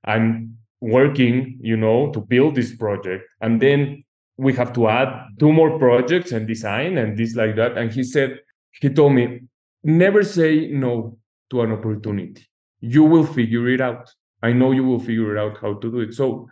I'm 0.04 0.56
working, 0.80 1.58
you 1.60 1.76
know, 1.76 2.12
to 2.12 2.20
build 2.20 2.54
this 2.54 2.76
project. 2.76 3.24
And 3.40 3.60
then 3.60 4.04
we 4.36 4.52
have 4.54 4.72
to 4.74 4.88
add 4.88 5.08
two 5.38 5.52
more 5.52 5.78
projects 5.78 6.32
and 6.32 6.46
design 6.46 6.98
and 6.98 7.16
this 7.16 7.34
like 7.34 7.56
that. 7.56 7.76
And 7.76 7.90
he 7.90 8.04
said, 8.04 8.38
he 8.80 8.88
told 8.90 9.14
me, 9.14 9.40
never 9.82 10.22
say 10.22 10.68
no 10.68 11.18
to 11.50 11.62
an 11.62 11.72
opportunity. 11.72 12.46
You 12.80 13.04
will 13.04 13.24
figure 13.24 13.68
it 13.68 13.80
out. 13.80 14.08
I 14.42 14.52
know 14.52 14.72
you 14.72 14.84
will 14.84 15.00
figure 15.00 15.38
out 15.38 15.58
how 15.60 15.74
to 15.74 15.90
do 15.90 16.00
it. 16.00 16.14
So 16.14 16.48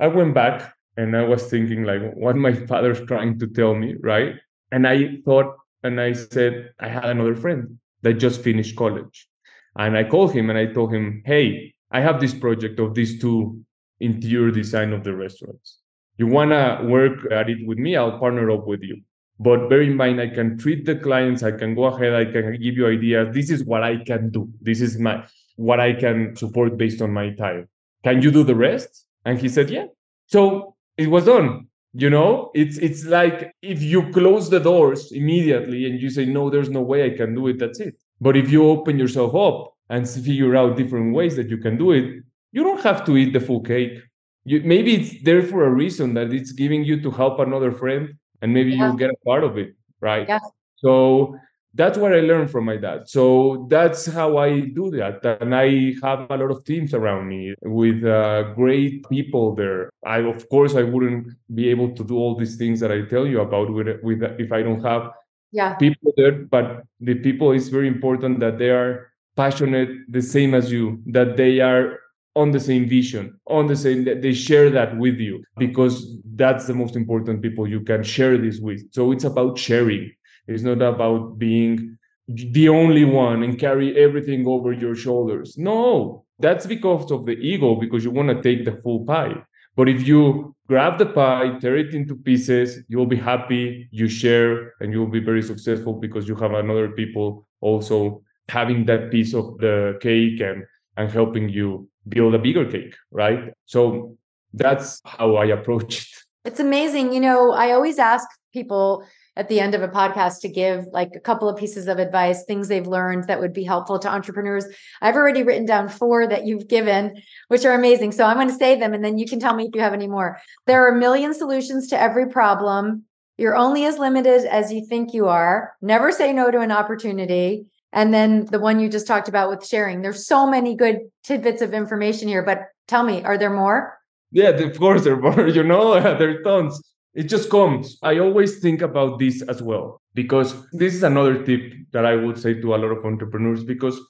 I 0.00 0.08
went 0.08 0.34
back 0.34 0.74
and 0.98 1.16
I 1.16 1.22
was 1.22 1.44
thinking 1.46 1.84
like 1.84 2.02
what 2.14 2.36
my 2.36 2.52
father's 2.52 3.00
trying 3.06 3.38
to 3.38 3.46
tell 3.46 3.74
me, 3.74 3.94
right? 4.00 4.34
And 4.72 4.86
I 4.86 5.18
thought 5.24 5.54
and 5.84 6.00
I 6.00 6.12
said 6.12 6.72
I 6.80 6.88
had 6.88 7.04
another 7.04 7.36
friend 7.36 7.78
that 8.02 8.14
just 8.14 8.42
finished 8.42 8.76
college. 8.76 9.28
And 9.76 9.96
I 9.96 10.04
called 10.04 10.32
him 10.32 10.50
and 10.50 10.58
I 10.58 10.66
told 10.66 10.92
him, 10.92 11.22
"Hey, 11.24 11.74
I 11.90 12.00
have 12.00 12.20
this 12.20 12.34
project 12.34 12.80
of 12.80 12.94
these 12.94 13.20
two 13.20 13.64
interior 14.00 14.50
design 14.50 14.92
of 14.92 15.04
the 15.04 15.14
restaurants. 15.14 15.78
You 16.16 16.26
want 16.26 16.50
to 16.50 16.84
work 16.88 17.30
at 17.30 17.48
it 17.48 17.66
with 17.66 17.78
me? 17.78 17.96
I'll 17.96 18.18
partner 18.18 18.50
up 18.50 18.66
with 18.66 18.82
you. 18.82 19.00
But 19.40 19.68
bear 19.70 19.82
in 19.82 19.96
mind, 19.96 20.20
I 20.20 20.28
can 20.28 20.58
treat 20.58 20.84
the 20.84 20.96
clients. 20.96 21.44
I 21.44 21.52
can 21.52 21.76
go 21.76 21.84
ahead. 21.84 22.12
I 22.12 22.24
can 22.24 22.60
give 22.60 22.74
you 22.76 22.88
ideas. 22.88 23.32
This 23.32 23.50
is 23.50 23.62
what 23.64 23.84
I 23.84 23.98
can 23.98 24.30
do. 24.30 24.50
This 24.60 24.80
is 24.80 24.98
my 24.98 25.24
what 25.54 25.78
I 25.78 25.92
can 25.92 26.34
support 26.34 26.76
based 26.76 27.00
on 27.00 27.12
my 27.12 27.30
time. 27.30 27.68
Can 28.02 28.20
you 28.20 28.32
do 28.32 28.42
the 28.42 28.54
rest? 28.54 29.06
And 29.24 29.38
he 29.38 29.48
said, 29.48 29.70
yeah. 29.70 29.86
So 30.26 30.74
it 30.98 31.08
was 31.08 31.24
done 31.24 31.66
you 31.94 32.10
know 32.10 32.50
it's 32.54 32.76
it's 32.78 33.04
like 33.06 33.50
if 33.62 33.82
you 33.82 34.10
close 34.12 34.50
the 34.50 34.60
doors 34.60 35.10
immediately 35.12 35.86
and 35.86 36.00
you 36.00 36.10
say 36.10 36.26
no 36.26 36.50
there's 36.50 36.68
no 36.68 36.82
way 36.82 37.06
i 37.06 37.16
can 37.16 37.34
do 37.34 37.46
it 37.48 37.58
that's 37.58 37.80
it 37.80 37.94
but 38.20 38.36
if 38.36 38.50
you 38.50 38.68
open 38.68 38.98
yourself 38.98 39.34
up 39.34 39.74
and 39.88 40.08
figure 40.08 40.54
out 40.54 40.76
different 40.76 41.14
ways 41.14 41.34
that 41.36 41.48
you 41.48 41.56
can 41.56 41.78
do 41.78 41.92
it 41.92 42.22
you 42.52 42.62
don't 42.62 42.82
have 42.82 43.04
to 43.04 43.16
eat 43.16 43.32
the 43.32 43.40
full 43.40 43.60
cake 43.60 44.02
you, 44.44 44.60
maybe 44.64 44.94
it's 44.94 45.22
there 45.22 45.42
for 45.42 45.64
a 45.64 45.70
reason 45.70 46.14
that 46.14 46.32
it's 46.32 46.52
giving 46.52 46.84
you 46.84 47.00
to 47.00 47.10
help 47.10 47.38
another 47.38 47.72
friend 47.72 48.12
and 48.42 48.52
maybe 48.52 48.72
yeah. 48.72 48.88
you'll 48.88 48.96
get 48.96 49.10
a 49.10 49.24
part 49.24 49.42
of 49.42 49.56
it 49.56 49.74
right 50.00 50.28
yeah. 50.28 50.40
so 50.76 51.34
that's 51.78 51.96
what 51.96 52.12
I 52.12 52.20
learned 52.20 52.50
from 52.50 52.64
my 52.64 52.76
dad. 52.76 53.08
So 53.08 53.66
that's 53.70 54.04
how 54.04 54.36
I 54.36 54.60
do 54.60 54.90
that. 54.90 55.24
And 55.40 55.54
I 55.54 55.94
have 56.02 56.26
a 56.28 56.36
lot 56.36 56.50
of 56.50 56.64
teams 56.64 56.92
around 56.92 57.28
me 57.28 57.54
with 57.62 58.04
uh, 58.04 58.52
great 58.54 59.08
people 59.08 59.54
there. 59.54 59.88
I, 60.04 60.18
of 60.18 60.48
course, 60.48 60.74
I 60.74 60.82
wouldn't 60.82 61.28
be 61.54 61.68
able 61.68 61.94
to 61.94 62.02
do 62.02 62.16
all 62.16 62.34
these 62.34 62.56
things 62.56 62.80
that 62.80 62.90
I 62.90 63.02
tell 63.02 63.28
you 63.28 63.40
about 63.42 63.72
with, 63.72 63.86
with 64.02 64.24
if 64.40 64.50
I 64.50 64.62
don't 64.62 64.82
have 64.82 65.12
yeah. 65.52 65.74
people 65.74 66.12
there. 66.16 66.32
But 66.32 66.82
the 66.98 67.14
people 67.14 67.52
is 67.52 67.68
very 67.68 67.86
important 67.86 68.40
that 68.40 68.58
they 68.58 68.70
are 68.70 69.12
passionate 69.36 69.90
the 70.08 70.20
same 70.20 70.54
as 70.54 70.72
you, 70.72 71.00
that 71.06 71.36
they 71.36 71.60
are 71.60 72.00
on 72.34 72.50
the 72.50 72.60
same 72.60 72.88
vision, 72.88 73.38
on 73.46 73.68
the 73.68 73.76
same 73.76 74.04
that 74.04 74.20
they 74.20 74.32
share 74.32 74.68
that 74.70 74.96
with 74.96 75.18
you 75.18 75.44
because 75.58 76.18
that's 76.34 76.66
the 76.66 76.74
most 76.74 76.96
important 76.96 77.40
people 77.40 77.68
you 77.68 77.80
can 77.80 78.02
share 78.02 78.36
this 78.36 78.58
with. 78.58 78.80
So 78.92 79.12
it's 79.12 79.24
about 79.24 79.58
sharing 79.58 80.10
it's 80.48 80.62
not 80.62 80.82
about 80.82 81.38
being 81.38 81.98
the 82.26 82.68
only 82.68 83.04
one 83.04 83.42
and 83.42 83.58
carry 83.58 83.96
everything 83.96 84.46
over 84.46 84.72
your 84.72 84.94
shoulders. 84.94 85.56
No, 85.56 86.24
that's 86.38 86.66
because 86.66 87.10
of 87.10 87.26
the 87.26 87.32
ego, 87.32 87.74
because 87.76 88.04
you 88.04 88.10
want 88.10 88.28
to 88.28 88.42
take 88.42 88.64
the 88.64 88.80
full 88.82 89.04
pie. 89.04 89.34
But 89.76 89.88
if 89.88 90.06
you 90.06 90.54
grab 90.66 90.98
the 90.98 91.06
pie, 91.06 91.58
tear 91.60 91.76
it 91.76 91.94
into 91.94 92.16
pieces, 92.16 92.80
you'll 92.88 93.06
be 93.06 93.16
happy, 93.16 93.88
you 93.92 94.08
share, 94.08 94.74
and 94.80 94.92
you'll 94.92 95.06
be 95.06 95.20
very 95.20 95.42
successful 95.42 95.94
because 95.94 96.26
you 96.26 96.34
have 96.36 96.52
another 96.52 96.88
people 96.88 97.46
also 97.60 98.22
having 98.48 98.84
that 98.86 99.10
piece 99.10 99.34
of 99.34 99.58
the 99.58 99.98
cake 100.00 100.40
and, 100.40 100.64
and 100.96 101.10
helping 101.10 101.48
you 101.48 101.88
build 102.08 102.34
a 102.34 102.38
bigger 102.38 102.68
cake, 102.68 102.94
right? 103.10 103.52
So 103.66 104.16
that's 104.54 105.00
how 105.04 105.36
I 105.36 105.46
approach 105.46 105.98
it. 106.02 106.08
It's 106.44 106.60
amazing. 106.60 107.12
You 107.12 107.20
know, 107.20 107.52
I 107.52 107.72
always 107.72 107.98
ask 107.98 108.26
people 108.52 109.04
at 109.38 109.48
the 109.48 109.60
end 109.60 109.76
of 109.76 109.82
a 109.82 109.88
podcast 109.88 110.40
to 110.40 110.48
give 110.48 110.86
like 110.92 111.12
a 111.14 111.20
couple 111.20 111.48
of 111.48 111.56
pieces 111.56 111.86
of 111.86 112.00
advice, 112.00 112.42
things 112.42 112.66
they've 112.66 112.88
learned 112.88 113.28
that 113.28 113.38
would 113.38 113.52
be 113.52 113.62
helpful 113.62 113.96
to 114.00 114.10
entrepreneurs. 114.10 114.66
I've 115.00 115.14
already 115.14 115.44
written 115.44 115.64
down 115.64 115.88
four 115.88 116.26
that 116.26 116.44
you've 116.44 116.66
given, 116.66 117.22
which 117.46 117.64
are 117.64 117.72
amazing. 117.72 118.10
So 118.10 118.24
I'm 118.24 118.36
going 118.36 118.48
to 118.48 118.54
say 118.54 118.78
them 118.78 118.94
and 118.94 119.04
then 119.04 119.16
you 119.16 119.26
can 119.26 119.38
tell 119.38 119.54
me 119.54 119.66
if 119.66 119.74
you 119.76 119.80
have 119.80 119.94
any 119.94 120.08
more. 120.08 120.40
There 120.66 120.84
are 120.84 120.96
a 120.96 120.98
million 120.98 121.34
solutions 121.34 121.86
to 121.88 122.00
every 122.00 122.28
problem. 122.28 123.04
You're 123.36 123.54
only 123.54 123.84
as 123.84 123.96
limited 123.96 124.44
as 124.44 124.72
you 124.72 124.84
think 124.84 125.14
you 125.14 125.28
are. 125.28 125.72
Never 125.80 126.10
say 126.10 126.32
no 126.32 126.50
to 126.50 126.58
an 126.58 126.72
opportunity. 126.72 127.66
And 127.92 128.12
then 128.12 128.46
the 128.46 128.58
one 128.58 128.80
you 128.80 128.88
just 128.88 129.06
talked 129.06 129.28
about 129.28 129.50
with 129.50 129.64
sharing. 129.64 130.02
There's 130.02 130.26
so 130.26 130.50
many 130.50 130.74
good 130.74 130.98
tidbits 131.22 131.62
of 131.62 131.72
information 131.72 132.26
here, 132.26 132.42
but 132.42 132.62
tell 132.88 133.04
me, 133.04 133.22
are 133.22 133.38
there 133.38 133.54
more? 133.54 133.96
Yeah, 134.32 134.48
of 134.48 134.78
course 134.78 135.04
there 135.04 135.14
are 135.14 135.20
more. 135.20 135.46
You 135.48 135.62
know, 135.62 135.94
there 136.18 136.30
are 136.30 136.42
tons. 136.42 136.82
It 137.18 137.28
just 137.28 137.50
comes. 137.50 137.98
I 138.00 138.20
always 138.20 138.60
think 138.60 138.80
about 138.80 139.18
this 139.18 139.42
as 139.42 139.60
well, 139.60 140.00
because 140.14 140.54
this 140.70 140.94
is 140.94 141.02
another 141.02 141.42
tip 141.44 141.72
that 141.90 142.06
I 142.06 142.14
would 142.14 142.38
say 142.38 142.54
to 142.60 142.74
a 142.76 142.78
lot 142.78 142.92
of 142.96 143.04
entrepreneurs, 143.04 143.64
because 143.64 144.00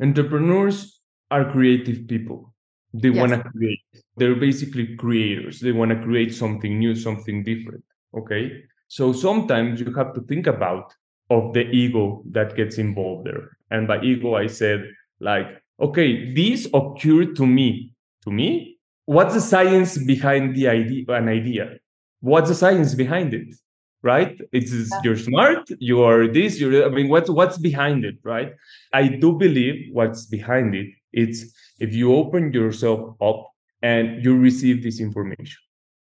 entrepreneurs 0.00 1.02
are 1.30 1.44
creative 1.52 2.08
people. 2.08 2.54
They 2.94 3.10
yes. 3.10 3.20
want 3.20 3.32
to 3.32 3.50
create. 3.50 3.80
They're 4.16 4.34
basically 4.34 4.96
creators. 4.96 5.60
They 5.60 5.72
want 5.72 5.90
to 5.90 6.02
create 6.02 6.34
something 6.34 6.78
new, 6.78 6.94
something 6.94 7.44
different. 7.44 7.84
Okay. 8.16 8.62
So 8.88 9.12
sometimes 9.12 9.78
you 9.78 9.92
have 9.92 10.14
to 10.14 10.22
think 10.22 10.46
about 10.46 10.94
of 11.28 11.52
the 11.52 11.68
ego 11.68 12.22
that 12.30 12.56
gets 12.56 12.78
involved 12.78 13.26
there. 13.26 13.58
And 13.70 13.86
by 13.86 14.00
ego, 14.00 14.36
I 14.36 14.46
said 14.46 14.88
like, 15.20 15.48
okay, 15.80 16.32
this 16.32 16.66
occurred 16.72 17.36
to 17.36 17.46
me. 17.46 17.92
To 18.22 18.30
me, 18.30 18.78
what's 19.04 19.34
the 19.34 19.42
science 19.42 19.98
behind 19.98 20.56
the 20.56 20.68
idea? 20.68 21.04
An 21.08 21.28
idea 21.28 21.76
what's 22.30 22.48
the 22.48 22.54
science 22.54 22.94
behind 22.94 23.34
it 23.40 23.48
right 24.02 24.34
it's 24.52 24.72
yeah. 24.72 25.00
you're 25.04 25.16
smart 25.16 25.62
you 25.78 26.02
are 26.02 26.26
this 26.36 26.60
you're 26.60 26.86
i 26.86 26.88
mean 26.88 27.08
what's 27.08 27.30
what's 27.38 27.58
behind 27.58 28.04
it 28.04 28.16
right 28.22 28.50
i 28.92 29.02
do 29.08 29.32
believe 29.44 29.76
what's 29.92 30.26
behind 30.26 30.74
it 30.74 30.88
it's 31.12 31.38
if 31.80 31.94
you 31.94 32.14
open 32.14 32.52
yourself 32.52 33.00
up 33.20 33.40
and 33.82 34.24
you 34.24 34.32
receive 34.36 34.82
this 34.82 34.98
information 35.00 35.60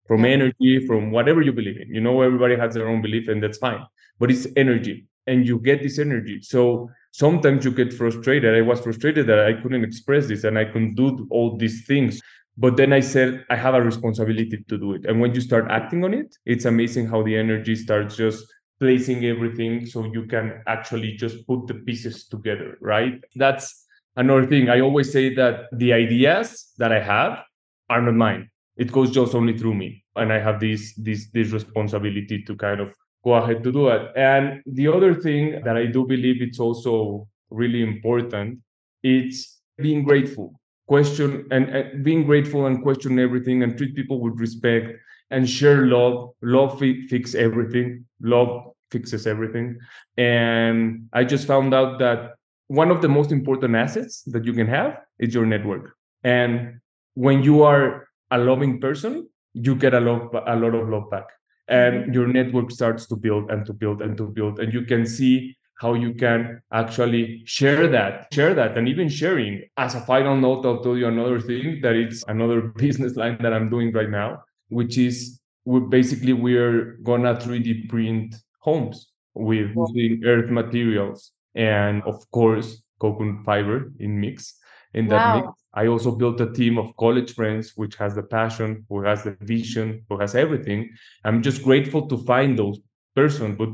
from 0.09 0.24
yeah. 0.24 0.33
energy, 0.33 0.85
from 0.87 1.12
whatever 1.12 1.42
you 1.42 1.52
believe 1.52 1.81
in. 1.81 1.94
You 1.94 2.00
know, 2.00 2.22
everybody 2.22 2.57
has 2.57 2.74
their 2.74 2.88
own 2.88 3.00
belief, 3.02 3.28
and 3.28 3.40
that's 3.40 3.59
fine. 3.59 3.87
But 4.18 4.33
it's 4.33 4.48
energy, 4.57 5.07
and 5.28 5.46
you 5.46 5.61
get 5.61 5.83
this 5.83 5.98
energy. 5.98 6.40
So 6.42 6.90
sometimes 7.12 7.64
you 7.64 7.70
get 7.70 7.92
frustrated. 7.92 8.57
I 8.57 8.62
was 8.62 8.81
frustrated 8.81 9.26
that 9.28 9.38
I 9.40 9.52
couldn't 9.61 9.85
express 9.85 10.26
this 10.26 10.44
and 10.44 10.59
I 10.59 10.64
couldn't 10.64 10.94
do 10.94 11.26
all 11.31 11.57
these 11.57 11.87
things. 11.87 12.20
But 12.59 12.77
then 12.77 12.92
I 12.92 13.01
said, 13.01 13.44
I 13.51 13.57
have 13.57 13.75
a 13.75 13.81
responsibility 13.83 14.64
to 14.68 14.79
do 14.79 14.94
it. 14.94 15.07
And 15.07 15.21
when 15.21 15.33
you 15.33 15.40
start 15.40 15.71
acting 15.71 16.05
on 16.05 16.12
it, 16.12 16.35
it's 16.44 16.64
amazing 16.64 17.07
how 17.07 17.23
the 17.23 17.37
energy 17.37 17.77
starts 17.77 18.16
just 18.16 18.44
placing 18.81 19.25
everything 19.25 19.87
so 19.87 20.05
you 20.12 20.27
can 20.27 20.62
actually 20.66 21.12
just 21.16 21.47
put 21.47 21.68
the 21.68 21.75
pieces 21.75 22.27
together, 22.27 22.77
right? 22.81 23.14
That's 23.37 23.87
another 24.16 24.44
thing. 24.44 24.68
I 24.68 24.81
always 24.81 25.12
say 25.12 25.33
that 25.35 25.66
the 25.73 25.92
ideas 25.92 26.73
that 26.79 26.92
I 26.92 27.01
have 27.01 27.44
are 27.88 28.03
not 28.03 28.14
mine. 28.14 28.51
It 28.77 28.90
goes 28.90 29.12
just 29.12 29.37
only 29.37 29.57
through 29.57 29.75
me. 29.75 30.05
And 30.16 30.33
I 30.33 30.40
have 30.40 30.59
this 30.59 30.94
this 30.97 31.31
this 31.31 31.51
responsibility 31.53 32.42
to 32.42 32.57
kind 32.57 32.81
of 32.81 32.92
go 33.25 33.35
ahead 33.35 33.62
to 33.64 33.73
do 33.73 33.88
it. 33.88 34.11
And 34.16 34.62
the 34.66 34.88
other 34.88 35.14
thing 35.14 35.62
that 35.64 35.77
I 35.77 35.87
do 35.87 36.05
believe 36.07 36.42
it's 36.42 36.59
also 36.59 37.29
really 37.51 37.83
important, 37.83 38.61
it's 39.03 39.61
being 39.77 40.03
grateful. 40.03 40.61
Question 40.88 41.46
and, 41.51 41.68
and 41.68 42.05
being 42.05 42.24
grateful 42.24 42.66
and 42.66 42.83
question 42.83 43.18
everything 43.18 43.62
and 43.62 43.77
treat 43.77 43.94
people 43.94 44.20
with 44.20 44.40
respect 44.40 44.96
and 45.31 45.48
share 45.48 45.87
love. 45.87 46.31
Love 46.42 46.79
fi- 46.79 47.07
fix 47.09 47.35
everything. 47.35 48.05
Love 48.20 48.72
fixes 48.90 49.27
everything. 49.27 49.79
And 50.16 51.09
I 51.12 51.24
just 51.24 51.46
found 51.46 51.74
out 51.74 51.98
that 51.98 52.35
one 52.68 52.90
of 52.90 53.03
the 53.03 53.09
most 53.09 53.33
important 53.33 53.74
assets 53.74 54.22
that 54.27 54.44
you 54.44 54.53
can 54.53 54.66
have 54.66 54.98
is 55.18 55.35
your 55.35 55.46
network. 55.46 55.94
And 56.24 56.81
when 57.14 57.42
you 57.42 57.62
are 57.62 58.09
a 58.31 58.38
loving 58.38 58.81
person, 58.81 59.29
you 59.53 59.74
get 59.74 59.94
a 59.94 60.01
lot, 60.01 60.33
a 60.46 60.57
lot 60.57 60.74
of 60.74 60.88
love 60.88 61.11
back 61.11 61.27
and 61.68 62.05
mm-hmm. 62.05 62.12
your 62.12 62.27
network 62.27 62.70
starts 62.70 63.07
to 63.07 63.16
build 63.16 63.51
and 63.51 63.64
to 63.66 63.72
build 63.72 64.03
and 64.03 64.16
to 64.16 64.27
build 64.27 64.59
and 64.59 64.72
you 64.72 64.83
can 64.83 65.07
see 65.07 65.57
how 65.78 65.94
you 65.94 66.12
can 66.12 66.60
actually 66.72 67.42
share 67.44 67.88
that 67.88 68.32
share 68.32 68.54
that 68.54 68.76
and 68.76 68.88
even 68.88 69.08
sharing 69.08 69.62
as 69.76 69.94
a 69.94 70.00
final 70.00 70.36
note 70.36 70.64
i'll 70.66 70.82
tell 70.82 70.96
you 70.96 71.06
another 71.06 71.40
thing 71.40 71.80
that 71.82 71.94
it's 71.94 72.24
another 72.28 72.60
business 72.84 73.16
line 73.16 73.38
that 73.40 73.52
i'm 73.52 73.70
doing 73.70 73.92
right 73.92 74.10
now 74.10 74.42
which 74.68 74.98
is 74.98 75.40
we 75.64 75.80
basically 75.80 76.32
we're 76.32 76.98
gonna 77.02 77.34
3d 77.34 77.88
print 77.88 78.34
homes 78.60 79.12
with 79.34 79.70
using 79.76 80.24
earth 80.24 80.50
materials 80.50 81.32
and 81.54 82.02
of 82.02 82.28
course 82.30 82.82
coconut 83.00 83.44
fiber 83.44 83.92
in 84.00 84.20
mix 84.20 84.54
in 84.94 85.06
that 85.06 85.34
wow. 85.34 85.40
mix 85.40 85.58
I 85.74 85.86
also 85.86 86.10
built 86.10 86.40
a 86.40 86.52
team 86.52 86.76
of 86.76 86.96
college 86.96 87.34
friends, 87.34 87.72
which 87.76 87.94
has 87.96 88.14
the 88.14 88.22
passion, 88.22 88.84
who 88.88 89.04
has 89.04 89.22
the 89.22 89.36
vision, 89.42 90.04
who 90.08 90.18
has 90.18 90.34
everything. 90.34 90.90
I'm 91.24 91.40
just 91.40 91.62
grateful 91.62 92.08
to 92.08 92.16
find 92.24 92.58
those 92.58 92.80
persons. 93.14 93.56
But 93.56 93.70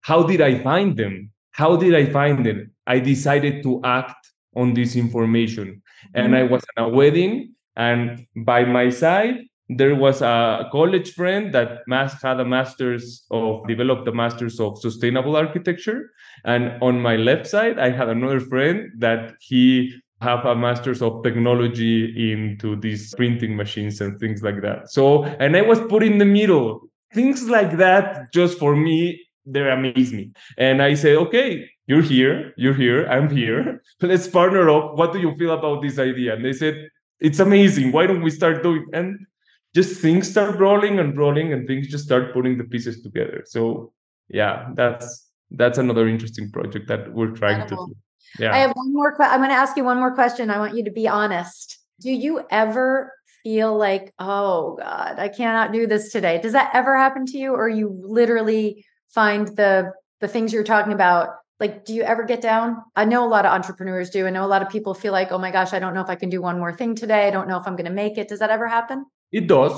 how 0.00 0.22
did 0.22 0.40
I 0.40 0.58
find 0.62 0.96
them? 0.96 1.30
How 1.56 1.76
did 1.76 1.94
I 1.94 2.06
find 2.06 2.46
it? 2.46 2.68
I 2.86 2.98
decided 3.00 3.62
to 3.64 3.80
act 3.84 4.22
on 4.54 4.74
this 4.74 4.96
information. 4.96 5.82
And 6.14 6.36
I 6.36 6.42
mm-hmm. 6.42 6.52
was 6.52 6.64
at 6.76 6.84
a 6.84 6.88
wedding, 6.88 7.54
and 7.76 8.26
by 8.36 8.64
my 8.64 8.90
side, 8.90 9.36
there 9.68 9.96
was 9.96 10.22
a 10.22 10.68
college 10.70 11.12
friend 11.14 11.52
that 11.52 11.80
had 12.22 12.38
a 12.40 12.44
master's 12.44 13.24
of 13.30 13.66
developed 13.66 14.06
a 14.06 14.12
master's 14.12 14.60
of 14.60 14.78
sustainable 14.78 15.34
architecture 15.34 16.12
and 16.44 16.80
on 16.80 17.02
my 17.02 17.16
left 17.16 17.48
side 17.48 17.76
i 17.76 17.90
had 17.90 18.08
another 18.08 18.38
friend 18.38 18.88
that 18.96 19.34
he 19.40 19.92
have 20.20 20.44
a 20.46 20.54
master's 20.54 21.02
of 21.02 21.22
technology 21.22 22.32
into 22.32 22.76
these 22.76 23.14
printing 23.14 23.54
machines 23.56 24.00
and 24.00 24.18
things 24.18 24.42
like 24.42 24.62
that. 24.62 24.90
So, 24.90 25.24
and 25.24 25.56
I 25.56 25.62
was 25.62 25.80
put 25.80 26.02
in 26.02 26.18
the 26.18 26.24
middle. 26.24 26.88
Things 27.12 27.48
like 27.48 27.76
that, 27.76 28.32
just 28.32 28.58
for 28.58 28.74
me, 28.74 29.20
they 29.46 29.68
amaze 29.70 30.12
me. 30.12 30.32
And 30.58 30.82
I 30.82 30.94
say, 30.94 31.16
okay, 31.16 31.68
you're 31.86 32.02
here, 32.02 32.52
you're 32.56 32.74
here, 32.74 33.06
I'm 33.06 33.30
here. 33.30 33.82
Let's 34.02 34.26
partner 34.28 34.68
up. 34.68 34.96
What 34.96 35.12
do 35.12 35.20
you 35.20 35.34
feel 35.36 35.52
about 35.52 35.82
this 35.82 35.98
idea? 35.98 36.34
And 36.34 36.44
they 36.44 36.52
said, 36.52 36.88
it's 37.20 37.38
amazing. 37.38 37.92
Why 37.92 38.06
don't 38.06 38.22
we 38.22 38.30
start 38.30 38.62
doing? 38.62 38.86
And 38.92 39.26
just 39.74 40.00
things 40.00 40.28
start 40.28 40.58
rolling 40.58 40.98
and 40.98 41.16
rolling, 41.16 41.52
and 41.52 41.66
things 41.66 41.88
just 41.88 42.04
start 42.04 42.32
putting 42.32 42.58
the 42.58 42.64
pieces 42.64 43.02
together. 43.02 43.42
So, 43.46 43.92
yeah, 44.28 44.70
that's 44.74 45.30
that's 45.50 45.78
another 45.78 46.08
interesting 46.08 46.50
project 46.50 46.88
that 46.88 47.12
we're 47.12 47.30
trying 47.30 47.60
Incredible. 47.60 47.88
to 47.88 47.94
do. 47.94 48.44
Yeah. 48.44 48.54
I 48.54 48.58
have 48.58 48.72
one 48.72 48.92
more. 48.92 49.14
Que- 49.14 49.26
I'm 49.26 49.40
going 49.40 49.50
to 49.50 49.56
ask 49.56 49.76
you 49.76 49.84
one 49.84 49.98
more 49.98 50.14
question. 50.14 50.50
I 50.50 50.58
want 50.58 50.76
you 50.76 50.84
to 50.84 50.90
be 50.90 51.06
honest. 51.06 51.78
Do 52.00 52.10
you 52.10 52.42
ever 52.50 53.12
feel 53.42 53.76
like, 53.76 54.12
oh 54.18 54.76
God, 54.78 55.18
I 55.18 55.28
cannot 55.28 55.72
do 55.72 55.86
this 55.86 56.10
today? 56.10 56.40
Does 56.40 56.52
that 56.52 56.70
ever 56.74 56.96
happen 56.96 57.26
to 57.26 57.38
you, 57.38 57.52
or 57.52 57.68
you 57.68 57.98
literally 58.02 58.84
find 59.16 59.48
the 59.60 59.92
the 60.20 60.28
things 60.28 60.52
you're 60.52 60.70
talking 60.74 60.92
about? 60.92 61.24
Like, 61.58 61.74
do 61.86 61.94
you 61.94 62.02
ever 62.02 62.24
get 62.32 62.40
down? 62.42 62.68
I 62.94 63.04
know 63.06 63.26
a 63.26 63.30
lot 63.36 63.46
of 63.46 63.52
entrepreneurs 63.58 64.10
do. 64.10 64.26
I 64.26 64.30
know 64.30 64.44
a 64.44 64.52
lot 64.54 64.62
of 64.64 64.68
people 64.68 64.92
feel 65.02 65.12
like, 65.18 65.32
oh 65.32 65.38
my 65.38 65.50
gosh, 65.50 65.72
I 65.72 65.78
don't 65.82 65.94
know 65.94 66.02
if 66.02 66.10
I 66.10 66.18
can 66.22 66.30
do 66.36 66.42
one 66.42 66.58
more 66.58 66.74
thing 66.80 66.94
today. 66.94 67.26
I 67.28 67.30
don't 67.30 67.48
know 67.48 67.58
if 67.60 67.66
I'm 67.66 67.76
going 67.80 67.92
to 67.92 67.98
make 68.04 68.18
it. 68.18 68.28
Does 68.28 68.40
that 68.40 68.50
ever 68.50 68.68
happen? 68.78 69.06
It 69.32 69.46
does. 69.48 69.74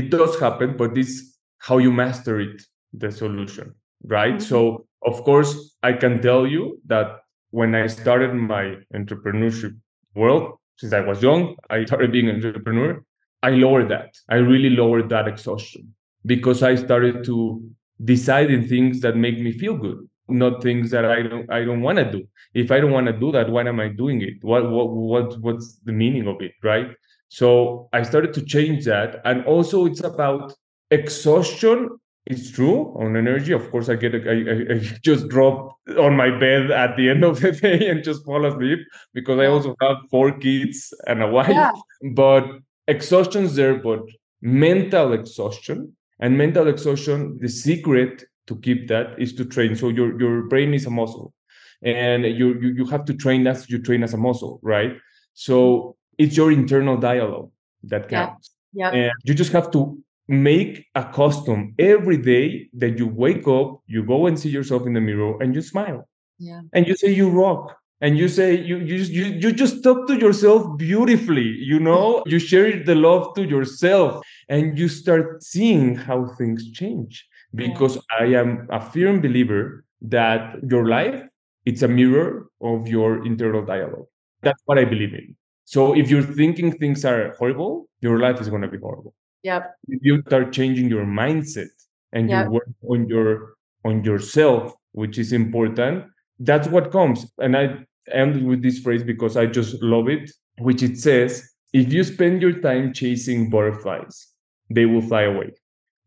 It 0.00 0.10
does 0.10 0.38
happen, 0.38 0.76
but 0.76 0.94
this 0.94 1.12
how 1.58 1.78
you 1.78 1.92
master 1.92 2.40
it, 2.40 2.62
the 2.92 3.10
solution, 3.10 3.74
right? 4.04 4.34
Mm-hmm. 4.34 4.52
So, 4.52 4.86
of 5.10 5.24
course, 5.24 5.76
I 5.82 5.92
can 5.94 6.20
tell 6.20 6.46
you 6.46 6.80
that 6.86 7.08
when 7.50 7.74
I 7.74 7.86
started 7.86 8.34
my 8.34 8.64
entrepreneurship 8.94 9.74
world, 10.14 10.44
since 10.76 10.92
I 10.92 11.00
was 11.00 11.22
young, 11.22 11.56
I 11.70 11.84
started 11.84 12.12
being 12.12 12.28
an 12.28 12.36
entrepreneur. 12.44 13.04
I 13.42 13.50
lowered 13.50 13.88
that. 13.90 14.10
I 14.28 14.36
really 14.36 14.70
lowered 14.70 15.08
that 15.10 15.28
exhaustion 15.28 15.94
because 16.24 16.62
I 16.62 16.74
started 16.74 17.24
to 17.24 17.62
decide 18.04 18.50
in 18.50 18.68
things 18.68 19.00
that 19.00 19.16
make 19.16 19.38
me 19.38 19.52
feel 19.52 19.76
good, 19.76 20.08
not 20.28 20.62
things 20.62 20.90
that 20.90 21.04
I 21.04 21.22
don't 21.22 21.50
I 21.50 21.64
don't 21.64 21.82
want 21.82 21.98
to 21.98 22.10
do. 22.10 22.26
If 22.54 22.70
I 22.70 22.80
don't 22.80 22.92
want 22.92 23.06
to 23.06 23.12
do 23.12 23.32
that, 23.32 23.50
why 23.50 23.62
am 23.66 23.80
I 23.80 23.88
doing 23.88 24.20
it? 24.22 24.34
What 24.42 24.70
what 24.70 24.90
what 24.90 25.40
what's 25.40 25.78
the 25.84 25.92
meaning 25.92 26.26
of 26.28 26.40
it, 26.40 26.52
right? 26.62 26.88
So 27.28 27.88
I 27.92 28.02
started 28.02 28.34
to 28.34 28.44
change 28.44 28.84
that, 28.84 29.20
and 29.24 29.44
also 29.46 29.86
it's 29.86 30.02
about 30.02 30.52
exhaustion 30.90 31.88
it's 32.26 32.52
true 32.52 32.94
on 32.98 33.16
energy. 33.16 33.52
Of 33.52 33.70
course, 33.70 33.88
I 33.88 33.96
get 33.96 34.14
I, 34.14 34.74
I 34.74 34.78
just 35.02 35.28
drop 35.28 35.76
on 35.98 36.16
my 36.16 36.30
bed 36.30 36.70
at 36.70 36.96
the 36.96 37.10
end 37.10 37.24
of 37.24 37.40
the 37.40 37.52
day 37.62 37.88
and 37.88 38.04
just 38.04 38.24
fall 38.24 38.46
asleep 38.46 38.80
because 39.12 39.40
I 39.40 39.46
also 39.46 39.74
have 39.80 39.96
four 40.10 40.32
kids 40.38 40.94
and 41.06 41.22
a 41.22 41.28
wife. 41.28 41.48
Yeah. 41.48 41.72
But 42.14 42.44
exhaustion's 42.86 43.56
there, 43.56 43.74
but 43.74 44.02
mental 44.40 45.12
exhaustion 45.12 45.96
and 46.22 46.38
mental 46.38 46.68
exhaustion. 46.68 47.38
The 47.40 47.48
secret 47.48 48.24
to 48.46 48.56
keep 48.56 48.88
that 48.88 49.14
is 49.18 49.34
to 49.34 49.44
train. 49.44 49.76
So 49.76 49.90
your 49.90 50.18
your 50.18 50.48
brain 50.48 50.72
is 50.72 50.86
a 50.86 50.90
muscle, 50.90 51.34
and 51.82 52.24
you 52.24 52.58
you, 52.62 52.68
you 52.78 52.84
have 52.86 53.04
to 53.06 53.14
train 53.14 53.46
as 53.46 53.68
you 53.68 53.78
train 53.82 54.02
as 54.02 54.14
a 54.14 54.18
muscle, 54.18 54.58
right? 54.62 54.92
So 55.34 55.96
it's 56.16 56.36
your 56.36 56.50
internal 56.52 56.96
dialogue 56.96 57.50
that 57.84 58.08
counts. 58.08 58.50
Yeah. 58.72 58.90
And 58.90 59.12
you 59.24 59.34
just 59.34 59.52
have 59.52 59.70
to 59.72 59.98
make 60.28 60.86
a 60.94 61.04
custom 61.04 61.74
every 61.78 62.16
day 62.16 62.68
that 62.74 62.98
you 62.98 63.06
wake 63.06 63.46
up, 63.48 63.82
you 63.86 64.04
go 64.04 64.26
and 64.26 64.38
see 64.38 64.48
yourself 64.48 64.86
in 64.86 64.94
the 64.94 65.00
mirror 65.00 65.42
and 65.42 65.54
you 65.54 65.60
smile. 65.60 66.08
Yeah. 66.38 66.62
And 66.72 66.86
you 66.86 66.96
say 66.96 67.12
you 67.12 67.28
rock. 67.28 67.76
And 68.02 68.18
you 68.18 68.28
say 68.28 68.60
you 68.60 68.78
you 68.78 68.96
you, 68.96 69.24
you 69.42 69.52
just 69.52 69.82
talk 69.82 70.06
to 70.08 70.18
yourself 70.18 70.76
beautifully, 70.76 71.56
you 71.70 71.78
know, 71.78 72.22
you 72.26 72.38
share 72.38 72.82
the 72.84 72.96
love 72.96 73.34
to 73.36 73.44
yourself 73.44 74.22
and 74.48 74.76
you 74.78 74.88
start 74.88 75.42
seeing 75.42 75.94
how 75.94 76.26
things 76.36 76.70
change. 76.72 77.26
Because 77.54 77.96
yeah. 77.96 78.18
I 78.20 78.24
am 78.40 78.66
a 78.70 78.80
firm 78.80 79.20
believer 79.20 79.84
that 80.02 80.56
your 80.68 80.88
life 80.88 81.22
it's 81.64 81.82
a 81.82 81.88
mirror 81.88 82.48
of 82.60 82.88
your 82.88 83.24
internal 83.24 83.64
dialogue. 83.64 84.06
That's 84.42 84.60
what 84.64 84.78
I 84.78 84.84
believe 84.84 85.14
in. 85.14 85.36
So 85.64 85.94
if 85.94 86.10
you're 86.10 86.22
thinking 86.22 86.72
things 86.72 87.04
are 87.04 87.34
horrible, 87.38 87.88
your 88.00 88.18
life 88.18 88.40
is 88.40 88.48
going 88.48 88.62
to 88.62 88.68
be 88.68 88.78
horrible. 88.78 89.14
Yep. 89.44 89.74
If 89.88 90.00
you 90.02 90.22
start 90.26 90.52
changing 90.52 90.88
your 90.88 91.04
mindset 91.04 91.68
and 92.12 92.28
yep. 92.28 92.46
you 92.46 92.52
work 92.52 92.68
on 92.88 93.08
your 93.08 93.54
on 93.84 94.04
yourself, 94.04 94.74
which 94.92 95.18
is 95.18 95.32
important, 95.32 96.04
that's 96.38 96.68
what 96.68 96.90
comes. 96.90 97.32
And 97.38 97.56
I 97.56 97.84
end 98.10 98.46
with 98.46 98.62
this 98.62 98.78
phrase 98.80 99.02
because 99.02 99.36
I 99.36 99.46
just 99.46 99.82
love 99.82 100.08
it, 100.08 100.30
which 100.58 100.82
it 100.82 100.98
says, 100.98 101.48
if 101.72 101.92
you 101.92 102.04
spend 102.04 102.42
your 102.42 102.60
time 102.60 102.92
chasing 102.92 103.50
butterflies, 103.50 104.28
they 104.70 104.86
will 104.86 105.02
fly 105.02 105.22
away. 105.22 105.52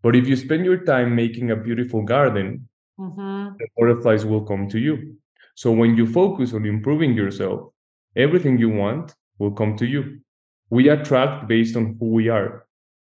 But 0.02 0.16
if 0.16 0.28
you 0.28 0.36
spend 0.36 0.66
your 0.66 0.84
time 0.84 1.16
making 1.16 1.52
a 1.52 1.56
beautiful 1.56 2.04
garden, 2.04 2.68
mm-hmm. 3.00 3.58
the 3.58 3.68
butterflies 3.78 4.26
will 4.26 4.46
come 4.46 4.68
to 4.70 4.80
you. 4.80 5.16
So 5.56 5.72
when 5.72 5.96
you 5.96 6.06
focus 6.06 6.54
on 6.54 6.66
improving 6.66 7.14
yourself, 7.14 7.72
everything 8.16 8.58
you 8.60 8.70
want 8.70 9.16
will 9.39 9.52
come 9.52 9.76
to 9.78 9.86
you. 9.86 10.20
We 10.70 10.89
attract 10.89 11.48
based 11.48 11.76
on 11.76 11.98
who 12.00 12.08
we 12.12 12.30
are 12.30 12.66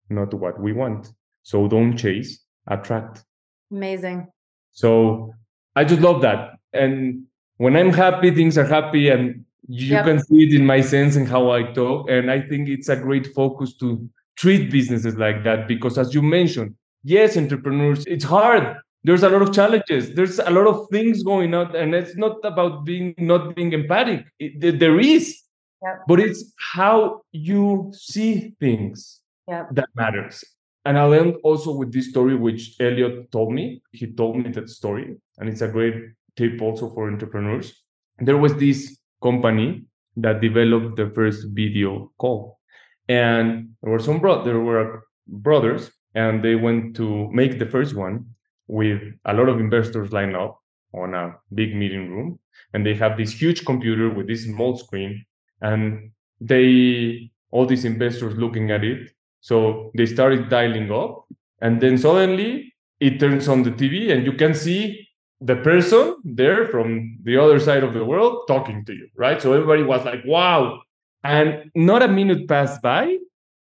not 0.09 0.33
what 0.33 0.59
we 0.59 0.73
want. 0.73 1.11
So 1.43 1.67
don't 1.67 1.97
chase, 1.97 2.43
attract. 2.67 3.23
Amazing. 3.71 4.27
So 4.71 5.33
I 5.75 5.83
just 5.83 6.01
love 6.01 6.21
that. 6.21 6.53
And 6.73 7.23
when 7.57 7.75
I'm 7.75 7.93
happy, 7.93 8.31
things 8.31 8.57
are 8.57 8.65
happy. 8.65 9.09
And 9.09 9.45
You 9.69 9.97
yep. 9.97 10.05
can 10.05 10.19
see 10.23 10.43
it 10.47 10.53
in 10.53 10.65
my 10.65 10.81
sense 10.81 11.17
and 11.17 11.27
how 11.27 11.51
I 11.51 11.63
talk. 11.73 12.09
And 12.09 12.31
I 12.31 12.39
think 12.39 12.69
it's 12.69 12.87
a 12.87 12.95
great 12.95 13.27
focus 13.35 13.75
to 13.77 14.09
treat 14.37 14.71
businesses 14.71 15.15
like 15.17 15.43
that 15.43 15.67
because, 15.67 15.97
as 15.97 16.13
you 16.13 16.21
mentioned, 16.21 16.75
yes, 17.03 17.35
entrepreneurs, 17.35 18.05
it's 18.05 18.23
hard. 18.23 18.77
There's 19.03 19.23
a 19.23 19.29
lot 19.29 19.41
of 19.41 19.53
challenges. 19.53 20.13
There's 20.13 20.39
a 20.39 20.49
lot 20.49 20.67
of 20.67 20.87
things 20.89 21.23
going 21.23 21.53
on, 21.53 21.75
and 21.75 21.93
it's 21.93 22.15
not 22.15 22.37
about 22.43 22.85
being 22.85 23.13
not 23.17 23.55
being 23.55 23.73
empathic. 23.73 24.25
It, 24.39 24.79
there 24.79 24.99
is, 24.99 25.35
yep. 25.83 26.03
but 26.07 26.19
it's 26.19 26.53
how 26.73 27.21
you 27.31 27.91
see 27.93 28.55
things 28.59 29.21
yep. 29.47 29.67
that 29.71 29.89
matters. 29.95 30.43
And 30.85 30.97
I 30.97 31.03
learned 31.03 31.35
also 31.43 31.75
with 31.75 31.91
this 31.91 32.09
story, 32.09 32.35
which 32.35 32.75
Elliot 32.79 33.31
told 33.31 33.51
me. 33.51 33.81
He 33.91 34.07
told 34.07 34.37
me 34.37 34.51
that 34.51 34.69
story, 34.69 35.17
and 35.37 35.49
it's 35.49 35.61
a 35.61 35.67
great 35.67 36.15
tip 36.37 36.61
also 36.61 36.89
for 36.93 37.09
entrepreneurs. 37.11 37.83
There 38.19 38.37
was 38.37 38.55
this 38.55 38.97
company 39.21 39.85
that 40.15 40.41
developed 40.41 40.95
the 40.95 41.09
first 41.09 41.47
video 41.51 42.11
call, 42.17 42.59
and 43.07 43.69
there 43.81 43.91
were 43.91 43.99
some 43.99 44.19
bro- 44.19 44.43
there 44.43 44.59
were 44.59 45.03
brothers, 45.27 45.91
and 46.15 46.43
they 46.43 46.55
went 46.55 46.95
to 46.95 47.29
make 47.31 47.59
the 47.59 47.65
first 47.65 47.95
one 47.95 48.25
with 48.67 49.01
a 49.25 49.33
lot 49.33 49.49
of 49.49 49.59
investors 49.59 50.11
lined 50.11 50.35
up 50.35 50.59
on 50.93 51.13
a 51.13 51.35
big 51.53 51.75
meeting 51.75 52.09
room, 52.09 52.39
and 52.73 52.85
they 52.85 52.93
have 52.93 53.17
this 53.17 53.31
huge 53.31 53.65
computer 53.65 54.09
with 54.09 54.27
this 54.27 54.45
small 54.45 54.77
screen, 54.77 55.25
and 55.61 56.11
they 56.39 57.31
all 57.51 57.65
these 57.65 57.85
investors 57.85 58.35
looking 58.35 58.71
at 58.71 58.83
it 58.83 59.09
so 59.41 59.91
they 59.95 60.05
started 60.05 60.49
dialing 60.49 60.91
up, 60.91 61.25
and 61.61 61.79
then 61.81 61.97
suddenly 61.97 62.73
it 62.99 63.19
turns 63.19 63.47
on 63.47 63.63
the 63.63 63.71
TV, 63.71 64.11
and 64.11 64.25
you 64.25 64.33
can 64.33 64.53
see 64.53 65.06
the 65.41 65.55
person 65.57 66.15
there 66.23 66.67
from 66.67 67.19
the 67.23 67.37
other 67.37 67.59
side 67.59 67.83
of 67.83 67.93
the 67.93 68.03
world 68.03 68.45
talking 68.47 68.83
to 68.85 68.93
you, 68.93 69.07
right? 69.15 69.41
So 69.41 69.53
everybody 69.53 69.83
was 69.83 70.03
like, 70.03 70.21
wow. 70.25 70.81
And 71.23 71.71
not 71.75 72.01
a 72.03 72.07
minute 72.07 72.47
passed 72.47 72.81
by, 72.81 73.17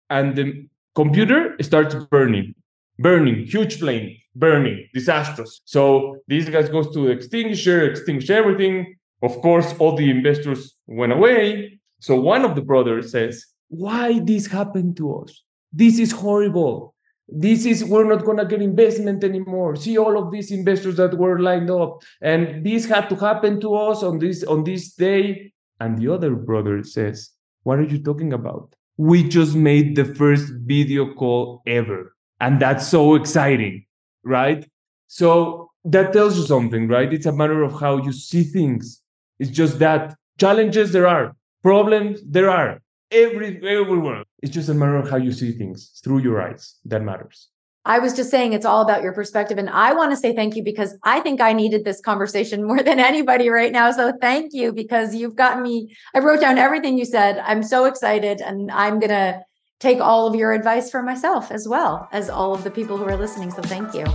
and 0.10 0.36
the 0.36 0.68
computer 0.94 1.56
starts 1.62 1.96
burning, 2.12 2.56
burning, 3.00 3.46
huge 3.46 3.80
flame, 3.80 4.18
burning, 4.36 4.88
disastrous. 4.94 5.62
So 5.66 6.18
these 6.28 6.50
guys 6.50 6.70
goes 6.70 6.94
to 6.94 7.06
the 7.06 7.12
extinguisher, 7.12 7.90
extinguish 7.90 8.30
everything. 8.30 8.96
Of 9.22 9.42
course, 9.42 9.74
all 9.80 9.96
the 9.96 10.10
investors 10.10 10.76
went 10.88 11.14
away. 11.14 11.80
So 12.00 12.20
one 12.20 12.46
of 12.46 12.56
the 12.56 12.62
brothers 12.62 13.12
says, 13.12 13.46
why 13.70 14.20
this 14.20 14.46
happened 14.48 14.96
to 14.98 15.16
us? 15.16 15.42
this 15.76 16.00
is 16.00 16.12
horrible 16.12 16.95
this 17.28 17.66
is 17.66 17.84
we're 17.84 18.08
not 18.08 18.24
going 18.24 18.38
to 18.38 18.46
get 18.46 18.62
investment 18.62 19.24
anymore. 19.24 19.76
See 19.76 19.98
all 19.98 20.22
of 20.22 20.32
these 20.32 20.52
investors 20.52 20.98
that 20.98 21.18
were 21.18 21.40
lined 21.40 21.72
up. 21.72 22.04
And 22.22 22.64
this 22.66 22.86
had 22.86 23.10
to 23.10 23.16
happen 23.16 23.60
to 23.62 23.76
us 23.76 24.04
on 24.04 24.20
this 24.20 24.44
on 24.44 24.64
this 24.64 24.94
day. 24.94 25.52
And 25.80 25.98
the 25.98 26.14
other 26.14 26.36
brother 26.36 26.84
says 26.84 27.32
what 27.64 27.80
are 27.80 27.84
you 27.84 28.02
talking 28.02 28.34
about? 28.34 28.76
We 28.98 29.28
just 29.28 29.56
made 29.56 29.96
the 29.96 30.06
first 30.06 30.54
video 30.66 31.14
call 31.16 31.64
ever. 31.66 32.16
And 32.40 32.62
that's 32.62 32.88
so 32.88 33.16
exciting 33.16 33.86
right? 34.26 34.68
So 35.08 35.72
that 35.86 36.12
tells 36.12 36.38
you 36.38 36.44
something 36.44 36.88
right? 36.90 37.14
It's 37.14 37.28
a 37.28 37.32
matter 37.32 37.64
of 37.64 37.80
how 37.80 37.98
you 37.98 38.12
see 38.12 38.44
things. 38.44 39.02
It's 39.40 39.52
just 39.52 39.80
that 39.80 40.16
challenges 40.38 40.92
there 40.92 41.08
are 41.08 41.34
problems 41.64 42.22
there 42.28 42.50
are 42.50 42.82
every 43.12 43.58
everywhere. 43.68 44.24
It's 44.42 44.54
just 44.54 44.70
a 44.70 44.74
matter 44.74 44.98
of 44.98 45.10
how 45.10 45.18
you 45.18 45.32
see 45.32 45.52
things 45.52 46.00
through 46.04 46.20
your 46.20 46.42
eyes 46.42 46.76
that 46.86 47.02
matters. 47.02 47.50
I 47.88 48.00
was 48.00 48.16
just 48.16 48.32
saying 48.32 48.54
it's 48.54 48.66
all 48.66 48.82
about 48.82 49.04
your 49.04 49.14
perspective. 49.14 49.60
And 49.60 49.70
I 49.70 49.94
want 49.94 50.12
to 50.12 50.18
say 50.18 50.36
thank 50.36 50.56
you 50.56 50.64
because 50.64 50.98
I 51.04 51.20
think 51.20 51.40
I 51.40 51.54
needed 51.54 51.86
this 51.86 52.02
conversation 52.02 52.64
more 52.68 52.82
than 52.82 53.00
anybody 53.00 53.50
right 53.50 53.72
now. 53.72 53.92
So 53.92 54.12
thank 54.20 54.54
you 54.54 54.74
because 54.74 55.14
you've 55.14 55.36
gotten 55.36 55.62
me. 55.62 55.96
I 56.14 56.20
wrote 56.20 56.42
down 56.42 56.58
everything 56.58 56.98
you 56.98 57.06
said. 57.06 57.38
I'm 57.38 57.62
so 57.62 57.86
excited 57.86 58.42
and 58.42 58.72
I'm 58.72 59.00
going 59.00 59.10
to 59.10 59.42
take 59.80 60.00
all 60.00 60.26
of 60.26 60.36
your 60.36 60.52
advice 60.52 60.90
for 60.90 61.04
myself 61.04 61.52
as 61.52 61.68
well 61.68 62.08
as 62.12 62.30
all 62.30 62.56
of 62.56 62.64
the 62.64 62.72
people 62.72 62.98
who 62.98 63.04
are 63.06 63.18
listening. 63.18 63.52
So 63.52 63.62
thank 63.62 63.94
you. 63.94 64.06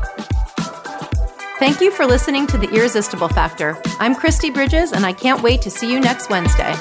Thank 1.60 1.80
you 1.80 1.90
for 1.90 2.06
listening 2.06 2.46
to 2.48 2.58
The 2.58 2.70
Irresistible 2.70 3.28
Factor. 3.28 3.80
I'm 4.00 4.14
Christy 4.14 4.50
Bridges 4.50 4.92
and 4.92 5.04
I 5.04 5.12
can't 5.12 5.42
wait 5.42 5.60
to 5.62 5.70
see 5.70 5.92
you 5.92 6.00
next 6.00 6.30
Wednesday. 6.30 6.74